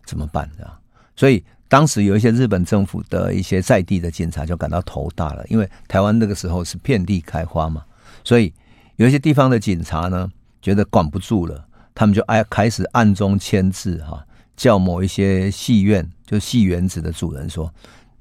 [0.06, 0.78] 怎么办啊？
[1.16, 1.42] 所以。
[1.70, 7.84] 当时有一些日本政府的一些在地的警察就感到头大了，因为台湾那个时候是遍地开花嘛，
[8.24, 8.54] 所以
[8.98, 14.24] 有一些地方的警察呢觉得管不住了，他们就爱开始暗中签字哈，
[14.56, 17.74] 叫某一些戏院就戏园子的主人说：“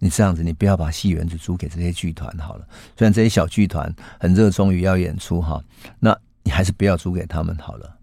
[0.03, 2.67] 你这样子，你不要把戏园子租给这些剧团好了。
[2.99, 5.62] 虽然这些小剧团很热衷于要演出哈，
[6.01, 7.99] 那你还是不要租给他们好了。”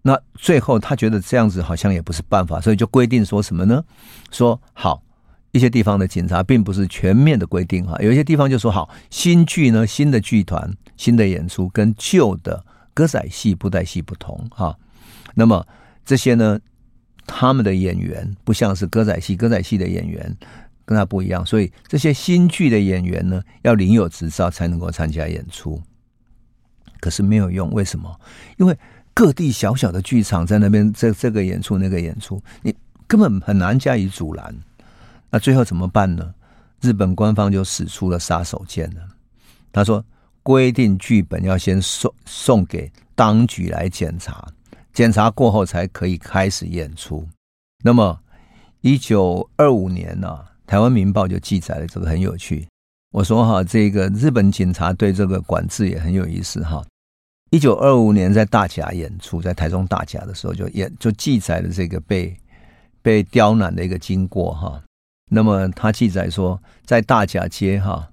[0.00, 3.84] 那最后他觉得这样子好像也不是办法，所以就规定说什么呢？
[4.30, 5.02] 说好
[5.50, 14.74] 一些地方的警察并不是全面的规定哈，有一些地方就说好新剧呢，新的剧团新的演出跟旧的歌仔戏布袋戏不同哈。
[15.34, 15.66] 那么
[16.06, 16.58] 这些呢，
[17.26, 20.34] 他们的演员不像是歌仔戏，歌仔戏的演员
[20.88, 25.78] 跟他不一样，所以这些新剧的演员呢要领有执照才能够参加演出。
[26.98, 28.18] 可是没有用，为什么？
[28.56, 28.74] 因为
[29.12, 32.74] 各地小小的剧场在那边，这这个演出那个演出，你
[33.06, 34.56] 根本很难加以阻拦。
[35.28, 36.34] 那最后怎么办呢？
[36.80, 39.02] 日本官方就使出了杀手锏了。
[39.70, 40.02] 他说，
[40.42, 44.48] 规定剧本要先送送给当局来检查，
[44.94, 47.28] 检查过后才可以开始演出。
[47.84, 48.18] 那么，
[48.80, 52.68] 一九二五年呢、台湾民报就记载了这个很有趣。
[53.10, 56.84] 我说哈，这个日本警察对这个管制也很有意思哈。
[57.50, 62.36] 一九二五年在大甲演出，在台中大甲的时候，就演就记载了这个被
[63.00, 64.78] 被刁难的一个经过哈。
[65.30, 68.06] 那么他记载说，在大甲街哈，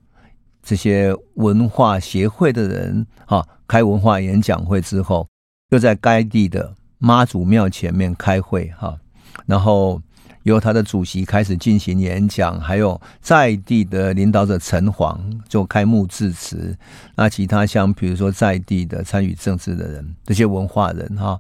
[0.64, 5.28] 这些文化协会的人哈开文化演讲会之后，
[5.72, 8.98] 又在该地的妈祖庙前面开会哈，
[9.46, 10.02] 然后。
[10.46, 16.78] 由他的主席开始进行演讲，还有在地的领导者陈黄做开幕致辞。
[17.16, 21.40] 那其他像比如说在地的参与政治的人，这些文化人哈，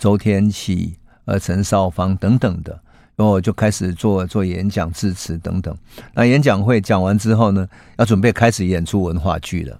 [0.00, 2.76] 周天启、呃陈少芳等等的，
[3.14, 5.72] 然后就开始做做演讲致辞等等。
[6.12, 9.78] 那演讲会讲完之后呢，要准备开始演出文化剧了。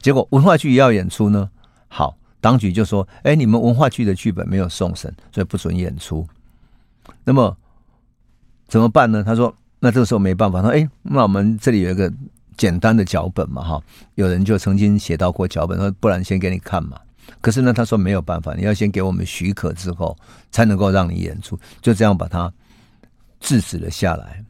[0.00, 1.50] 结果文化剧也要演出呢，
[1.88, 6.24] 好，当局就说：“哎，你们文化剧的剧本没有送审，所以不准演出。”
[7.24, 7.56] 那么。
[8.72, 9.22] 怎么办呢？
[9.22, 10.62] 他说：“那这个时候没办法。
[10.62, 12.10] 他说：‘哎，那我们这里有一个
[12.56, 13.82] 简单的脚本嘛，哈，
[14.14, 16.98] 有人就曾经写到过脚本，说不然先给你看嘛。
[17.42, 20.16] 可是呢，他说没有办法，你要先给我们许可之后，
[20.50, 21.60] 才能够让你演出。
[21.82, 22.50] 就这样把他
[23.40, 24.42] 制止了下来，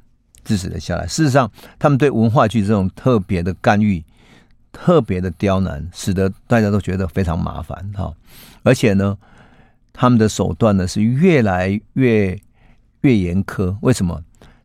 [0.44, 1.04] 制止了下来。
[1.08, 4.00] 事实上，他们对文化剧这种特别的干预、
[4.70, 8.14] 特别的刁难，使得大家都觉得非常麻烦，哈。
[8.62, 9.18] 而且呢，
[9.92, 12.40] 他们的手段呢是越来越。”
[13.02, 14.20] 越严苛，为什么？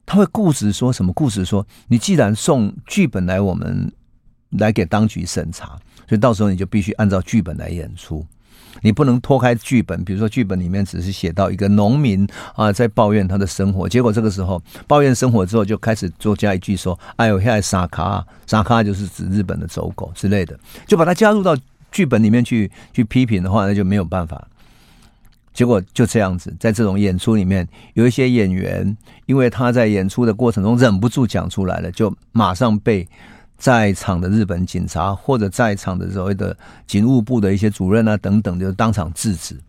[0.06, 1.12] 他会固执说什么？
[1.12, 3.92] 固执说，你既然送剧本来，我们
[4.52, 8.26] 来给当局审查，所以到时候你就必须按照剧本来演出，
[8.82, 10.02] 你不能脱开剧本。
[10.06, 21.54] 比如说，剧本里面只是写到一个农民啊在抱怨他的生活，结果这个时候抱怨生活之后，就开始多加一句说：“哎呦，现在傻卡，傻卡就是指日本的走狗之类的，就把它加入到
[21.92, 24.48] 剧本里面去去批评的话，那就没有办法。”
[25.58, 33.10] 结果就这样子，在这种演出里面，有一些演员，因为他在演出的过程中忍不住讲出来了，就马上被
[33.58, 39.60] 在场的日本警察或者在场的所谓的警务部的一些主任啊等等，就当场制止。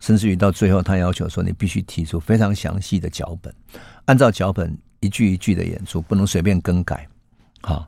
[0.00, 3.54] 甚至于到最后，他要求说：“你必须提出非常详细的脚本，
[4.06, 7.06] 按照脚本一句一句的演出，不能随便更改。”
[7.62, 7.86] 好，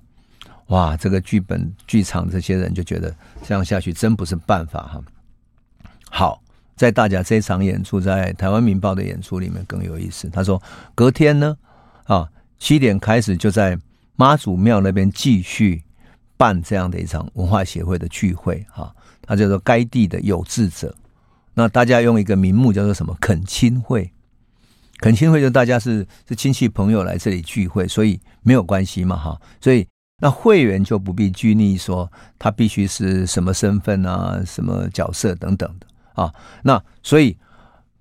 [0.69, 3.13] 哇，这个剧本剧场这些人就觉得
[3.43, 5.03] 这样下去真不是办法哈。
[6.09, 6.41] 好。
[6.77, 10.29] 在大甲这场演出，在台湾民报的演出里面更有意思。
[10.29, 10.63] 他说，
[10.95, 11.57] 隔天呢，
[12.05, 13.79] 啊，七点开始就在
[14.15, 15.83] 妈祖庙那边继续
[16.37, 18.65] 办这样的一场文化协会的聚会。
[18.71, 20.95] 哈，他叫做该地的有志者。
[21.55, 23.17] 那大家用一个名目叫做什么？
[23.21, 24.13] 恳亲会。
[24.99, 29.41] 恳亲会就大家是是亲戚朋友来这里聚会，所以没有关系嘛，哈。
[29.63, 29.87] 所以
[30.21, 35.87] 那会员就不必拘泥说他必须是什么身份啊，什么角色等等的。
[36.17, 37.37] 啊，那所以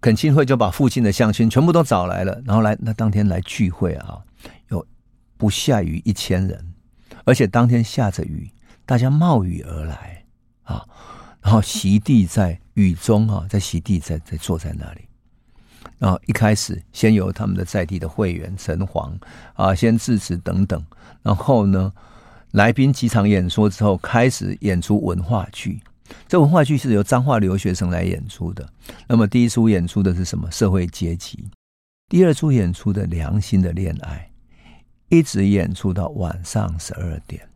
[0.02, 4.20] 恳亲会就把附近的乡亲全部都找来了，然后来那当天来聚会啊，
[4.70, 4.86] 有
[5.38, 6.74] 不下于一千人，
[7.26, 8.50] 而且当天下着雨，
[8.86, 10.24] 大家冒雨而来
[10.64, 10.86] 啊，
[11.42, 15.02] 然后席地在雨中啊，在席地在在坐在那里。
[15.98, 19.18] 然后一开始先由他们的在地的会员陈黄
[19.54, 20.84] 啊先致辞等等，
[21.22, 21.92] 然后呢，
[22.52, 25.82] 来宾几场演说之后，开始演出文化剧。
[26.28, 28.68] 这文化剧是由彰化留学生来演出的。
[29.08, 30.50] 那么第一出演出的是什么？
[30.52, 31.46] 社会阶级。
[32.10, 34.30] 第二出演出的良心的恋爱，
[35.10, 37.48] 一直演出到晚上十二点，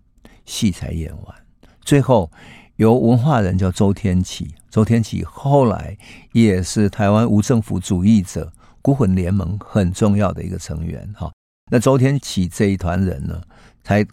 [0.46, 1.36] 戏才演完。
[1.82, 2.32] 最后。
[2.80, 5.98] 由文化人叫周天启，周天启后来
[6.32, 11.06] 也是台湾无政府主义者孤魂联盟很重要的一个成员。
[11.14, 11.30] 哈，
[11.70, 13.42] 那周天启这一团人呢，
[13.84, 14.08] 才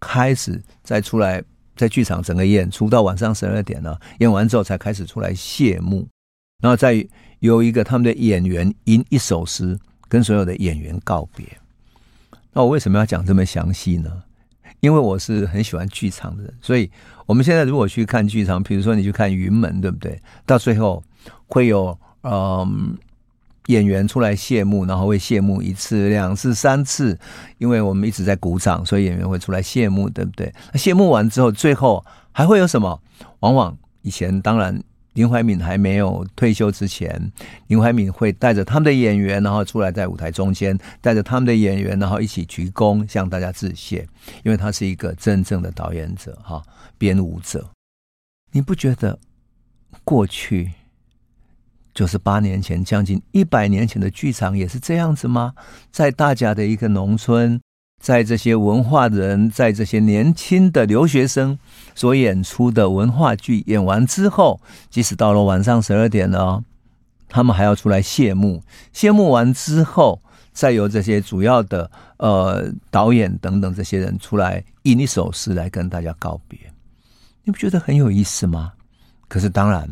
[0.00, 1.44] 开始再出来
[1.76, 6.08] 在剧场整个演出到晚上十二点呢，演完之后才开始出来谢幕，
[6.60, 7.06] 然后再
[7.40, 11.46] 由一个他们的演员吟一首诗跟所有的演员告别。
[12.52, 14.10] 那我为什么要讲这么详细呢？
[14.80, 16.90] 因为我是很喜欢剧场的人，所以。
[17.26, 20.16] 我们现在如果去看剧场，比如说你去看云门，对不对？
[20.44, 21.02] 到最后
[21.48, 22.96] 会有嗯
[23.66, 27.18] 演员出来谢幕，然后会谢幕一次、两次、三次，
[27.58, 30.52] 因为我们一直在鼓掌，所以演员会出来谢幕，对不对？
[30.72, 33.00] 那谢幕完之后，最后还会有什么？
[33.40, 34.82] 往往以前当然
[35.14, 37.32] 林怀民还没有退休之前，
[37.68, 44.06] 林怀民会带着他们的演员，然后出来在舞台中间，带着他们的演员，然后一起鞠躬向大家致谢，
[44.44, 46.62] 因为他是一个真正的导演者，哈。
[46.98, 47.68] 编舞者，
[48.52, 49.18] 你不觉得
[50.02, 50.72] 过去
[51.96, 55.54] 就是八年前，将近一百年前的剧场也是这样子吗？
[55.90, 57.58] 在大家的一个农村，
[58.02, 61.58] 在这些文化人，在这些年轻的留学生
[61.94, 66.62] 所演出的文化剧演完之后，即使到了晚上十二点了，
[67.30, 68.62] 他们还要出来谢幕。
[68.92, 70.20] 谢幕完之后，
[70.52, 76.58] 再由这些主要的呃导演等等这些人出来吟一首诗来跟大家告别。
[77.44, 78.74] 你不觉得很有意思吗？
[79.28, 79.88] 可是当然，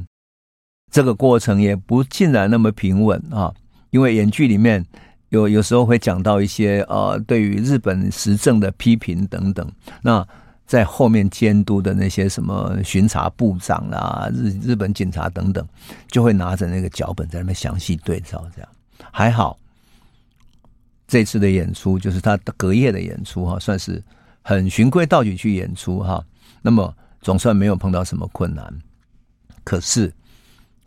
[0.94, 3.52] 这个过程也不尽然那么平稳啊，
[3.90, 4.86] 因为演剧里面
[5.30, 9.68] 有有时候会讲到一些呃，对于日本时政的批评等等。
[10.02, 10.24] 那
[10.66, 15.66] 在后面监督的那些什么巡查部长啦、日日本警察等等，
[16.06, 18.46] 就会拿着那个脚本在那边详细对照。
[18.54, 18.68] 这样
[19.10, 19.58] 还好，
[21.08, 24.00] 这次的演出就是他隔夜的演出哈，算是
[24.42, 26.24] 很循规蹈矩去演出哈。
[26.62, 26.94] 那么。
[27.20, 28.70] 总算没有碰到什么困难，
[29.64, 30.12] 可是，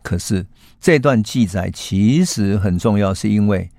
[0.02, 0.46] 可是
[0.80, 3.70] 这段记载其实很重要，是因为，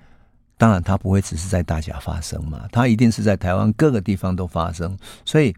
[0.57, 5.55] 当然它不会只是在大甲发生嘛，它一定是在台湾各个地方都发生，所以，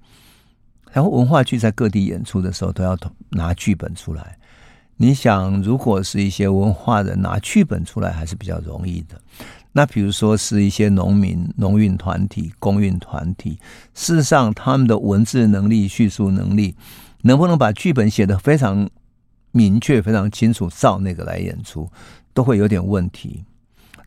[0.92, 2.98] 然后文化剧在各地演出的时候都要
[3.30, 4.38] 拿剧本出来。
[4.98, 9.20] 你想，如果是一些文化人拿剧本出来，还是比较容易的。
[9.72, 13.58] 那比如说是一些农民、农运团体、工运团体，
[13.96, 16.76] 事实上他们的文字能力、叙述能力，
[17.22, 18.88] 能不能把剧本写得非常
[19.52, 21.90] 明确、非常清楚，照那个来演出，
[22.34, 23.44] 都会有点问题。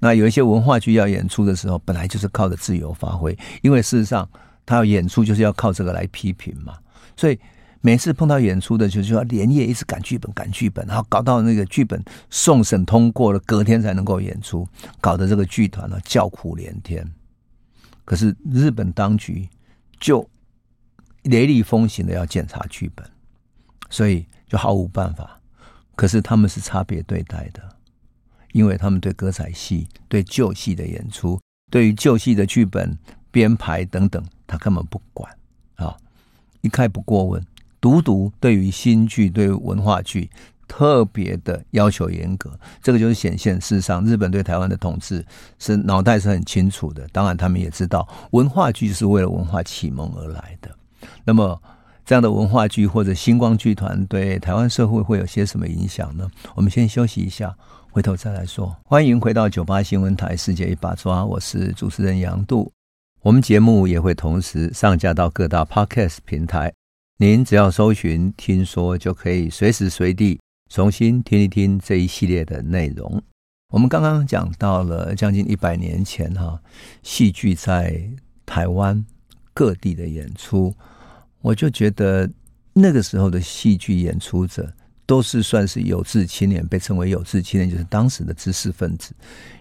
[0.00, 4.28] 那有一些文化剧要演出的时候，本来就是靠着自由发挥，因为事实上
[4.66, 6.78] 他要演出就是要靠这个来批评嘛，
[7.16, 7.38] 所以。
[7.86, 14.66] 每次碰到演出的，就就要连夜一直赶剧本，赶剧本，然后搞到那个剧本送审通过了，隔天才能够演出，
[15.02, 17.06] 搞得这个剧团呢叫苦连天。
[18.06, 19.46] 可是日本当局
[20.00, 20.26] 就
[21.24, 23.06] 雷厉风行的要检查剧本，
[23.90, 25.40] 所以就毫无办法。
[25.96, 27.60] 可是他们是差别对待的，
[28.52, 31.40] 因为他们对歌仔戏、对旧戏的演出、
[31.72, 32.96] 对于旧戏的剧本
[33.32, 35.28] 编排等等，他根本不管
[35.74, 35.96] 啊，
[36.60, 37.44] 一概不过问。
[37.80, 40.30] 独独对于新剧、对文化剧
[40.66, 45.24] 特别的要求严格，这个就是显现，事实上日本对台湾的统治
[45.58, 47.06] 是脑袋是很清楚的。
[47.12, 50.74] 当然，他们也知道文化剧是为了文化启蒙而来的。
[51.24, 51.62] 那么，
[52.04, 56.30] 这样的文化剧或者星光剧团对台湾社会会有些什么影响呢？
[56.54, 57.56] 我们先休息一下，
[57.90, 58.76] 回头再来说。
[58.84, 62.70] 欢迎回到九八新闻台《世界一把抓》，我是主持人杨度。
[63.22, 66.70] 我们节目也会同时上架到各大 Podcast 平台。
[67.16, 70.38] 您只要搜寻“听说”，就可以随时随地
[70.68, 73.22] 重新听一听这一系列的内容。
[73.72, 76.60] 我们刚刚讲到了将近一百年前，哈，
[77.02, 77.98] 戏剧在
[78.44, 79.02] 台湾
[79.54, 80.74] 各地的演出，
[81.44, 82.28] 我就觉得
[82.72, 84.72] 那个时候的戏剧演出者。
[85.06, 89.12] 都是算是有志青年，被称为有志青年，就是当时的知识分子，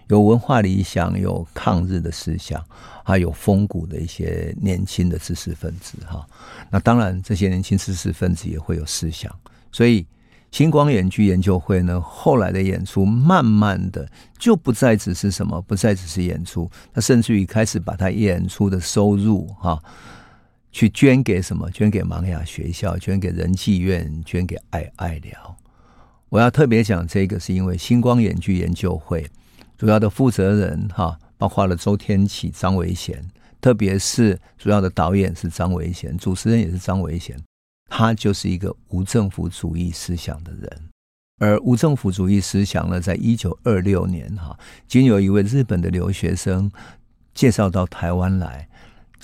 [0.08, 2.64] 有文化理想，有抗日的思想，
[3.04, 6.26] 还有风骨的一些年轻的知识分子哈。
[6.70, 9.30] 那当然，这些年轻知识分子也会有思想，
[9.70, 10.06] 所以
[10.50, 19.78] 星光演剧研究会呢，后来的演出慢慢的就不再只是什么，不再只是演出，他甚至于开始把他演出的收入哈，
[20.74, 21.70] 去捐给什么？
[21.70, 25.56] 捐给盲哑学校，捐给仁济院，捐给爱爱疗。
[26.28, 29.24] 我要特别讲这个，是因为星光演剧研究会
[29.78, 33.24] 主要的负责人哈，包括了周天启、张维贤，
[33.60, 37.40] 特别是主要的导演是张维贤，主持人也是张维贤。
[37.88, 40.68] 他就是一个无政府主义思想的人，
[41.38, 44.58] 而无政府主义思想呢，在一九二六年哈，
[44.88, 46.68] 经有一位日本的留学生
[47.32, 48.68] 介绍到台湾来，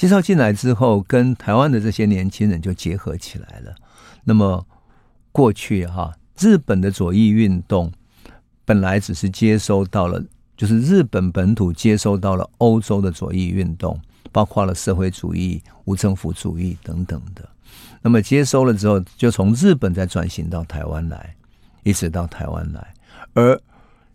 [0.00, 3.74] 介绍进来之后，跟台湾的这些年轻人就结合起来了。
[4.24, 4.66] 那么
[5.30, 7.92] 过去哈，日本的左翼运动
[8.64, 10.24] 本来只是接收到了，
[10.56, 14.00] 就是日本本土接收到了欧洲的左翼运动，
[14.32, 17.46] 包括了社会主义、无政府主义等等的。
[18.00, 21.36] 那么接收了之后，就从日本再转型到台湾来，
[21.82, 22.94] 一直到台湾来。
[23.34, 23.60] 而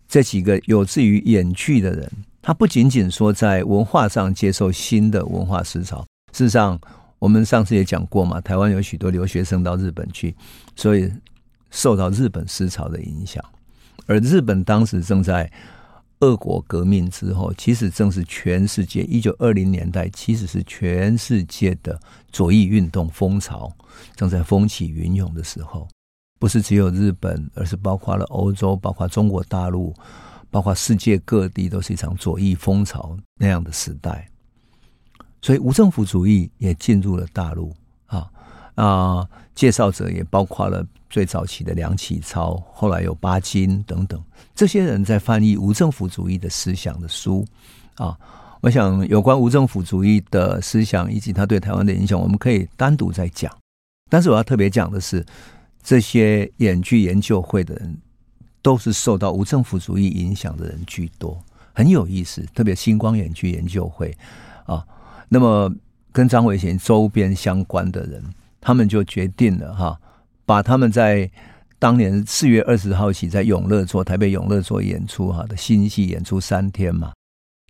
[0.08, 2.10] 这几个有志于演剧的人，
[2.46, 6.06] 他不仅仅说在文化上接受新的文化思潮。
[6.32, 6.80] 事实上，
[7.18, 10.32] 我们上次也讲过嘛，台湾有许多留学生到日本去，
[10.76, 11.12] 所以
[11.72, 13.44] 受到日本思潮的影响。
[14.06, 15.50] 而日本当时正在。
[16.20, 22.00] 俄国革命之后，其实正是全世界一九二零年代，其实是全世界的
[22.32, 23.70] 左翼运动风潮
[24.14, 25.86] 正在风起云涌的时候，
[26.38, 29.94] 不是只有日本，而是包括了欧洲，包括中国大陆，
[30.56, 34.26] 包括世界各地，都是一场左翼风潮那样的时代。
[35.42, 37.76] 所以无政府主义也进入了大陆
[38.06, 38.26] 啊
[38.74, 39.28] 啊！
[39.54, 40.82] 介绍者也包括了。
[41.10, 44.18] 最早期的梁启超，后来有巴金等等，
[44.54, 47.44] 这些人在翻译无政府主义的思想的书
[47.96, 48.18] 啊。
[48.62, 53.54] 我想有关无政府主义的思想以及他对台湾的影响，我们可以单独再讲。
[54.08, 55.22] 但是我要特别讲的是，
[55.82, 57.94] 这些演剧研究会的人
[58.66, 61.40] 都是受到无政府主义影响的人居多，
[61.72, 62.44] 很有意思。
[62.52, 64.12] 特别星光演剧研究会
[64.64, 64.84] 啊，
[65.28, 65.72] 那么
[66.10, 68.20] 跟张伟贤周边相关的人，
[68.60, 69.96] 他们就决定了哈。
[70.44, 71.30] 把他们在
[71.78, 77.12] 当年四月二十号起在永乐座台北永乐座演出哈的新戏演出三天嘛，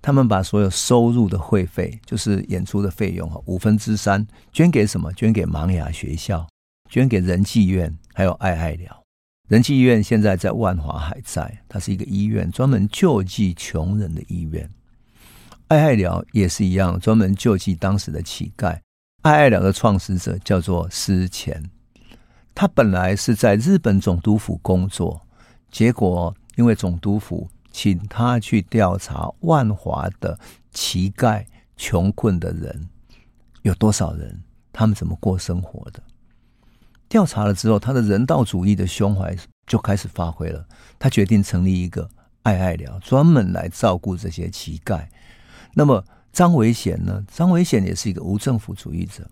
[0.01, 5.13] 他们把所有收入的会费，就是演出的费用哈五分之三捐给什么？
[5.13, 6.49] 捐给盲哑学校，
[6.89, 9.06] 捐给仁济院，还有爱爱疗。
[9.49, 14.69] 仁济医院现在在万华还在，它是一个医院，专门救济穷人的医院。
[15.69, 18.81] 爱爱疗也是一样，专门救济当时的乞丐。
[19.23, 21.63] 爱爱疗的创始者叫做施钱。
[22.57, 25.21] 他本来是在日本总督府工作，
[25.71, 30.37] 结果因为总督府请他去调查万华的
[30.73, 31.45] 乞丐、
[31.77, 32.89] 穷困的人
[33.63, 34.43] 有多少人，
[34.73, 36.03] 他们怎么过生活的。
[37.09, 39.37] 调查了之后，他的人道主义的胸怀
[39.67, 40.67] 就开始发挥了。
[40.99, 42.09] 他决定成立一个
[42.43, 45.07] 爱爱疗，专门来照顾这些乞丐。
[45.75, 47.25] 那么张维贤呢？
[47.31, 49.29] 张维贤也是一个无政府主义者。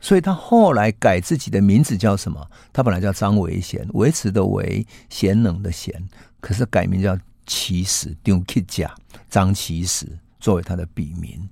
[0.00, 2.50] 所以他后来改自己的名字叫什么？
[2.70, 6.06] 他本来叫张维贤，维持的维，贤能的贤，
[6.38, 8.94] 可是改名叫奇实，张启甲，
[9.30, 10.06] 张奇实
[10.38, 11.48] 作为他的笔名，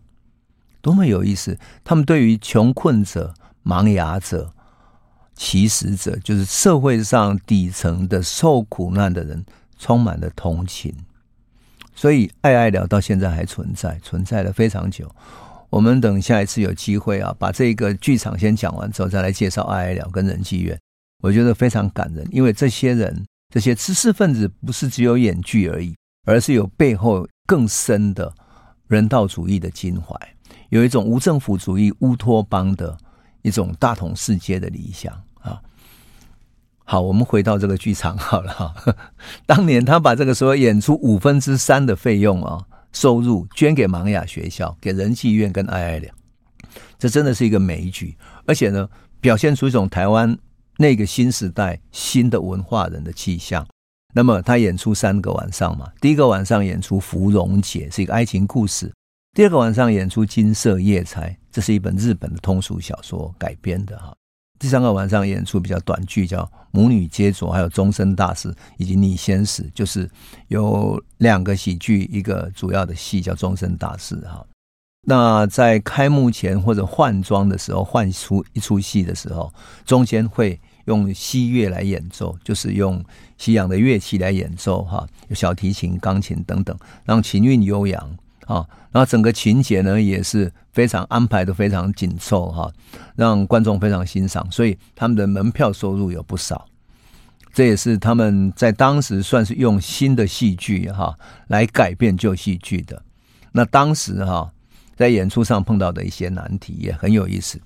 [0.83, 1.59] 多么有意思！
[1.83, 3.33] 他们对于穷困者、
[3.65, 4.54] 盲哑者、
[5.35, 9.45] 其实者，就是社会上底层的受苦难的人，
[9.79, 10.95] 充满了同情。
[11.95, 15.11] 所以爱爱聊到现在还存在，存在了非常久。
[15.71, 20.79] 我们等下一次有机会啊，把这个剧场先讲完之后，再来介绍爱爱聊跟仁济院。
[21.23, 28.33] 我觉得非常感人，因为这些人、这些知识分子不是只有演剧而已，而是有背后更深的
[28.87, 30.15] 人道主义的襟怀，
[30.69, 32.97] 有一种无政府主义乌托邦的
[33.45, 35.63] 一种大同世界的理想啊。
[36.85, 38.75] 好，我们回到这个剧场好了哈。
[39.47, 42.67] 当年他把这个所有演出五分之三的费用啊。
[42.97, 46.15] 收入捐给盲哑学校、给仁济院跟爱爱疗，
[46.97, 48.17] 这真的是一个美举，
[48.47, 48.89] 而且呢，
[49.21, 50.39] 表现出一种台湾
[50.77, 53.67] 那个新时代新的文化人的气象。
[54.15, 58.87] 那么他演出三个晚上嘛，第一个晚上演出《芙蓉姐》，是一个爱情故事；
[59.35, 61.21] 第二个晚上演出《金色夜叉》，
[61.51, 64.15] 这是一本日本的通俗小说改编的哈。
[64.61, 70.09] 第三个晚上演出比较短剧，叫《母女接着》，还有《终身大事》以及《你先死》，就是
[70.47, 74.47] 有两个喜剧，一个主要的戏叫《终身大事》哈。
[75.05, 79.53] 那在开幕前或者换装的时候，换出一出戏的时候，
[79.85, 83.05] 中间会用西乐来演奏，就是用
[83.37, 88.17] 西洋的乐器来演奏哈，有小提琴、钢琴等等，让琴韵悠扬。
[88.47, 92.71] 啊，然后整个情节呢也是非常安排的非常紧凑哈，
[93.17, 96.67] 让观众非常欣赏，所以他们的门票收入有不少。
[97.53, 101.17] 这也是他们在当时算是用新的戏剧哈
[101.47, 103.01] 来改变旧戏剧的。
[103.53, 104.51] 那当时哈
[104.97, 107.61] 在演出上碰到的一些难题也很有意思。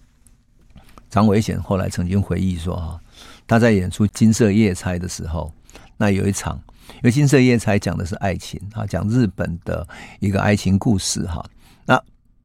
[1.08, 3.00] 张伟贤后来曾经回忆说哈，
[3.46, 5.50] 他在演出《金色夜叉》的时候，
[5.96, 6.60] 那有一场，
[7.02, 9.86] 为《金色夜叉》讲的是爱情啊，讲日本的
[10.20, 11.44] 一个爱情故事哈。
[11.84, 12.02] 那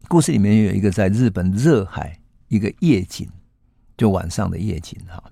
[0.07, 3.27] 故事里面有一个在日本热海一个夜景，
[3.97, 5.23] 就晚上的夜景哈。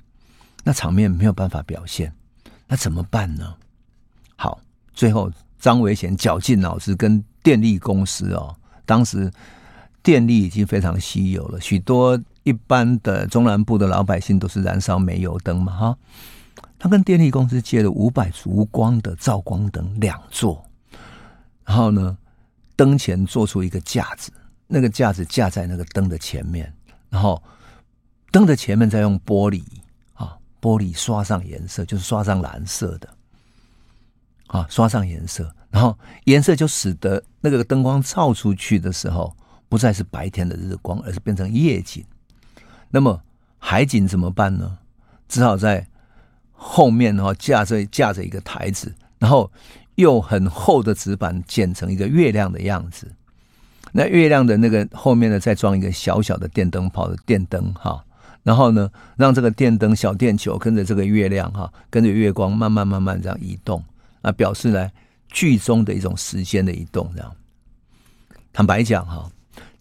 [0.64, 2.14] 那场面没有办法表现，
[2.68, 3.56] 那怎么办呢？
[4.36, 4.60] 好，
[4.94, 8.56] 最后张维贤绞尽脑汁跟电力公司哦，
[8.86, 9.32] 当时
[10.04, 15.98] 电力已经非常稀有了，许多一般的中南部的老百姓都是燃烧煤油灯嘛哈。
[16.82, 20.68] 他跟电力公司借了五百烛光的照光灯两座，
[21.64, 22.18] 然后呢，
[22.76, 24.32] 灯前做出一个架子，
[24.66, 26.74] 那个架子架在那个灯的前面，
[27.08, 27.40] 然后
[28.32, 29.64] 灯的前面再用玻璃
[30.16, 30.36] 啊。
[30.60, 33.08] 玻璃刷上颜色，就是刷上蓝色的，
[34.48, 39.38] 啊，刷上颜色，然后颜色就使得那个灯光照出去的时候，
[39.70, 42.04] 不再是白天的日光，而是变成夜景。
[42.90, 43.22] 那么
[43.60, 44.80] 海景怎么办呢？
[45.28, 45.88] 只好在
[46.64, 49.52] 后面哈架着架着一个台子，然后
[49.96, 53.12] 用很厚的纸板剪成一个月亮的样子。
[53.92, 58.06] 那月亮的那个后面呢，再装一个小小的电灯泡的电灯，哈。
[58.44, 63.84] 然后呢，让这个电灯小电球跟着这个月亮哈，跟着月光慢慢慢慢这样移动，
[64.22, 64.90] 啊，表示呢
[65.30, 67.12] 剧中的一种时间的移动。
[67.16, 67.36] 这样，
[68.54, 69.30] 坦白讲哈，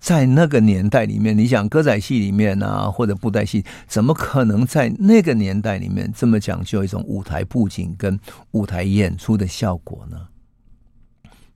[0.01, 8.19] 在那个年代里面，你想歌仔戏里面啊，或者布袋戏，怎么可能在那个年代里面这么讲究一种舞台布景跟
[8.53, 10.27] 舞台演出的效果呢？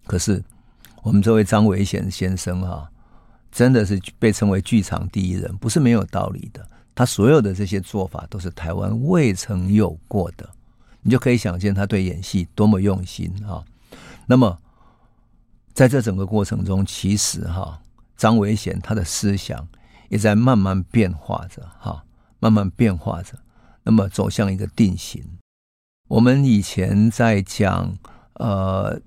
[0.07, 0.45] 可是
[1.03, 2.87] 我们这位张维贤先生哈，
[3.51, 6.65] 真的是被称为剧场第一人，不是没有道理的。
[6.95, 10.49] 他所有的这些做法都是台湾未曾有过的，
[11.01, 13.65] 你就可以想见他对演戏多么用心啊！
[14.27, 14.59] 那么，
[15.73, 17.81] 在这整个过程中，其实哈，
[18.17, 19.69] 张维贤他的思想
[20.09, 22.05] 也在慢慢变化着哈，
[22.39, 23.39] 慢慢变化着，
[23.83, 25.23] 那么走向一个定型。
[26.09, 27.97] 我们以前在讲
[28.35, 29.01] 呃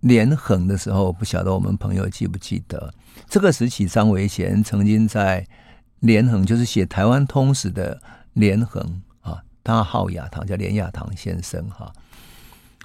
[0.00, 2.92] 连横的时候，不晓得我们朋友记不记得
[3.28, 5.46] 这个时期，张维贤曾经在。
[6.02, 8.02] 连横就是写台湾通史的
[8.32, 11.92] 连横啊，他号亚堂，叫连亚堂先生哈，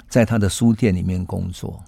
[0.08, 1.84] 在他的书店里面工作。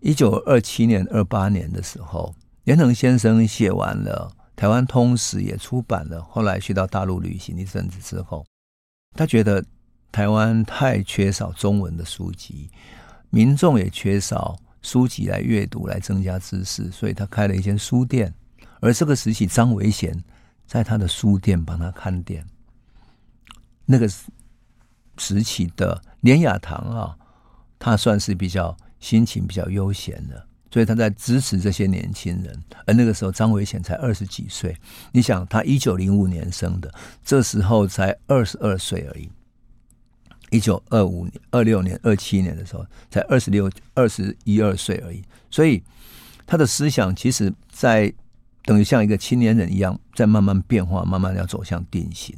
[0.00, 2.34] 一九二七年、二八年的时候，
[2.64, 6.22] 连横先生写完了台湾通史，也出版了。
[6.22, 8.44] 后来去到大陆旅行一阵子之后，
[9.14, 9.64] 他觉得
[10.10, 12.70] 台湾太缺少中文的书籍，
[13.28, 18.32] 民众也缺少书籍来阅读，来增加知识，所以他开了一间书店。
[18.80, 20.24] 而这个时期，张维贤
[20.66, 22.46] 在他的书店帮他看店。
[23.84, 24.08] 那个
[25.18, 27.18] 时期的连雅堂啊，
[27.78, 32.62] 他算是比较心情比较悠闲的，所以他在支持这些年轻人。
[32.86, 34.76] 而那个时候，张伟贤才二十几岁。
[35.12, 36.92] 你想，他一九零五年生的，
[37.24, 39.28] 这时候才二十二岁而已。
[40.50, 45.22] 一九二五年、二六年、二七年的时候，才二十六、二十一二岁而已。
[45.50, 45.82] 所以
[46.46, 48.12] 他的思想，其实，在
[48.64, 52.36] 等于像一个青年人一样，在慢慢变化，慢慢要走向定型。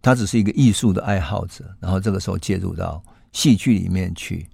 [0.00, 3.02] 他只是一个艺术的爱好者，然后这个时候介入到
[3.32, 4.46] 戏剧里面去，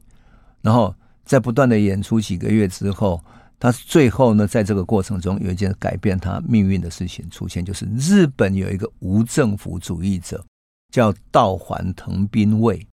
[0.64, 0.94] 然后
[1.26, 3.22] 在不断的演出几个月之后，
[3.60, 10.42] 他最后呢，在这个过程中有一件改变他命运的事情出现，就是日本有一个无政府主义者
[10.90, 12.86] 叫道环藤兵卫，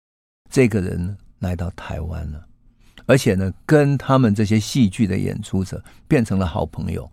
[0.51, 2.43] 这个人来到台湾了。
[3.05, 7.11] 而且呢，跟他们这些戏剧的演出者变成了好朋友。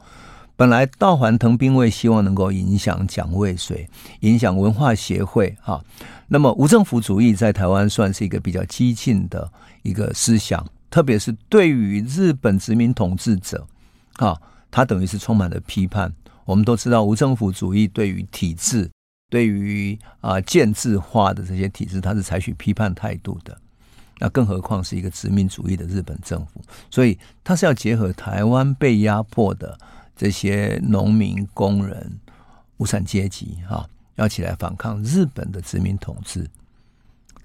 [0.55, 3.89] 本来道环藤兵卫希望能够影响蒋渭水，
[4.21, 5.83] 影响文化协会哈。
[6.27, 9.51] 那么无政府主义在台湾算是一个比较激进的
[9.83, 13.67] 一个思想，特别是对于日本殖民统治者，
[14.13, 14.39] 啊，
[14.71, 16.13] 他等于是充满了批判。
[16.45, 18.89] 我们都知道无政府主义对于体制，
[19.29, 23.57] 对于啊建制化的这些体制，它是采取批判态度的。
[24.19, 29.77] 那更何况是一个殖民主义的日本政府，所以他是要结合台湾被压迫的
[30.15, 32.19] 这些农民、工人、
[32.77, 36.49] 无产阶级，哈，要起来反抗日本的殖民统治。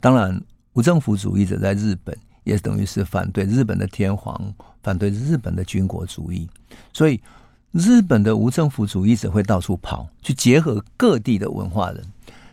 [0.00, 0.40] 当然，
[0.72, 6.48] 无政府主义者在日本也等于是反对日本的天皇，反对日本的军国主义。
[6.92, 7.20] 所以，
[7.72, 12.04] 日本的无政府主义者会到处跑，去结合各地的文化人，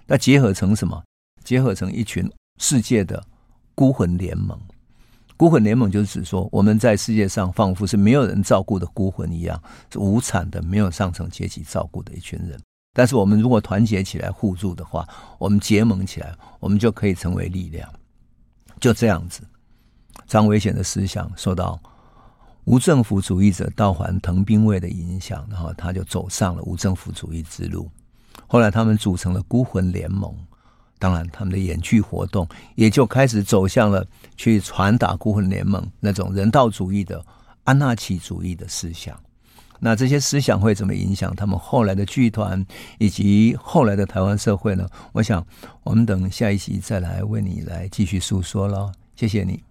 [0.05, 1.03] 那结合成什么？
[1.43, 3.24] 结合成一群世界的。
[3.80, 4.59] 孤魂联盟，
[5.38, 9.62] 孤魂联盟就是指说，我们在世界上仿佛是没有人照顾的孤魂一样，
[9.94, 12.60] 是无产的、没有上层阶级照顾的一群人。
[12.92, 15.08] 但是我们如果团结起来互助的话，
[15.38, 17.88] 我们结盟起来，我们就可以成为力量。
[18.80, 19.44] 就这样子，
[20.26, 21.80] 张维贤的思想受到
[22.64, 27.88] 无政府主义者道还藤兵卫的影响，然后他就走上了无政府主义之路。
[28.48, 30.36] 后来他们组成了孤魂联盟，
[31.00, 37.24] 当然他们的演剧活动也就开始走向了去传达孤魂联盟那种人道主义的
[37.64, 39.18] 安纳奇主义的思想。
[39.80, 42.66] 那这些思想会怎么影响他们后来的剧团
[42.98, 44.89] 以及后来的台湾社会呢？
[45.12, 45.45] 我想
[45.84, 48.91] 我们等下一集再来为你来继续诉说喽。
[49.16, 49.64] 谢谢你。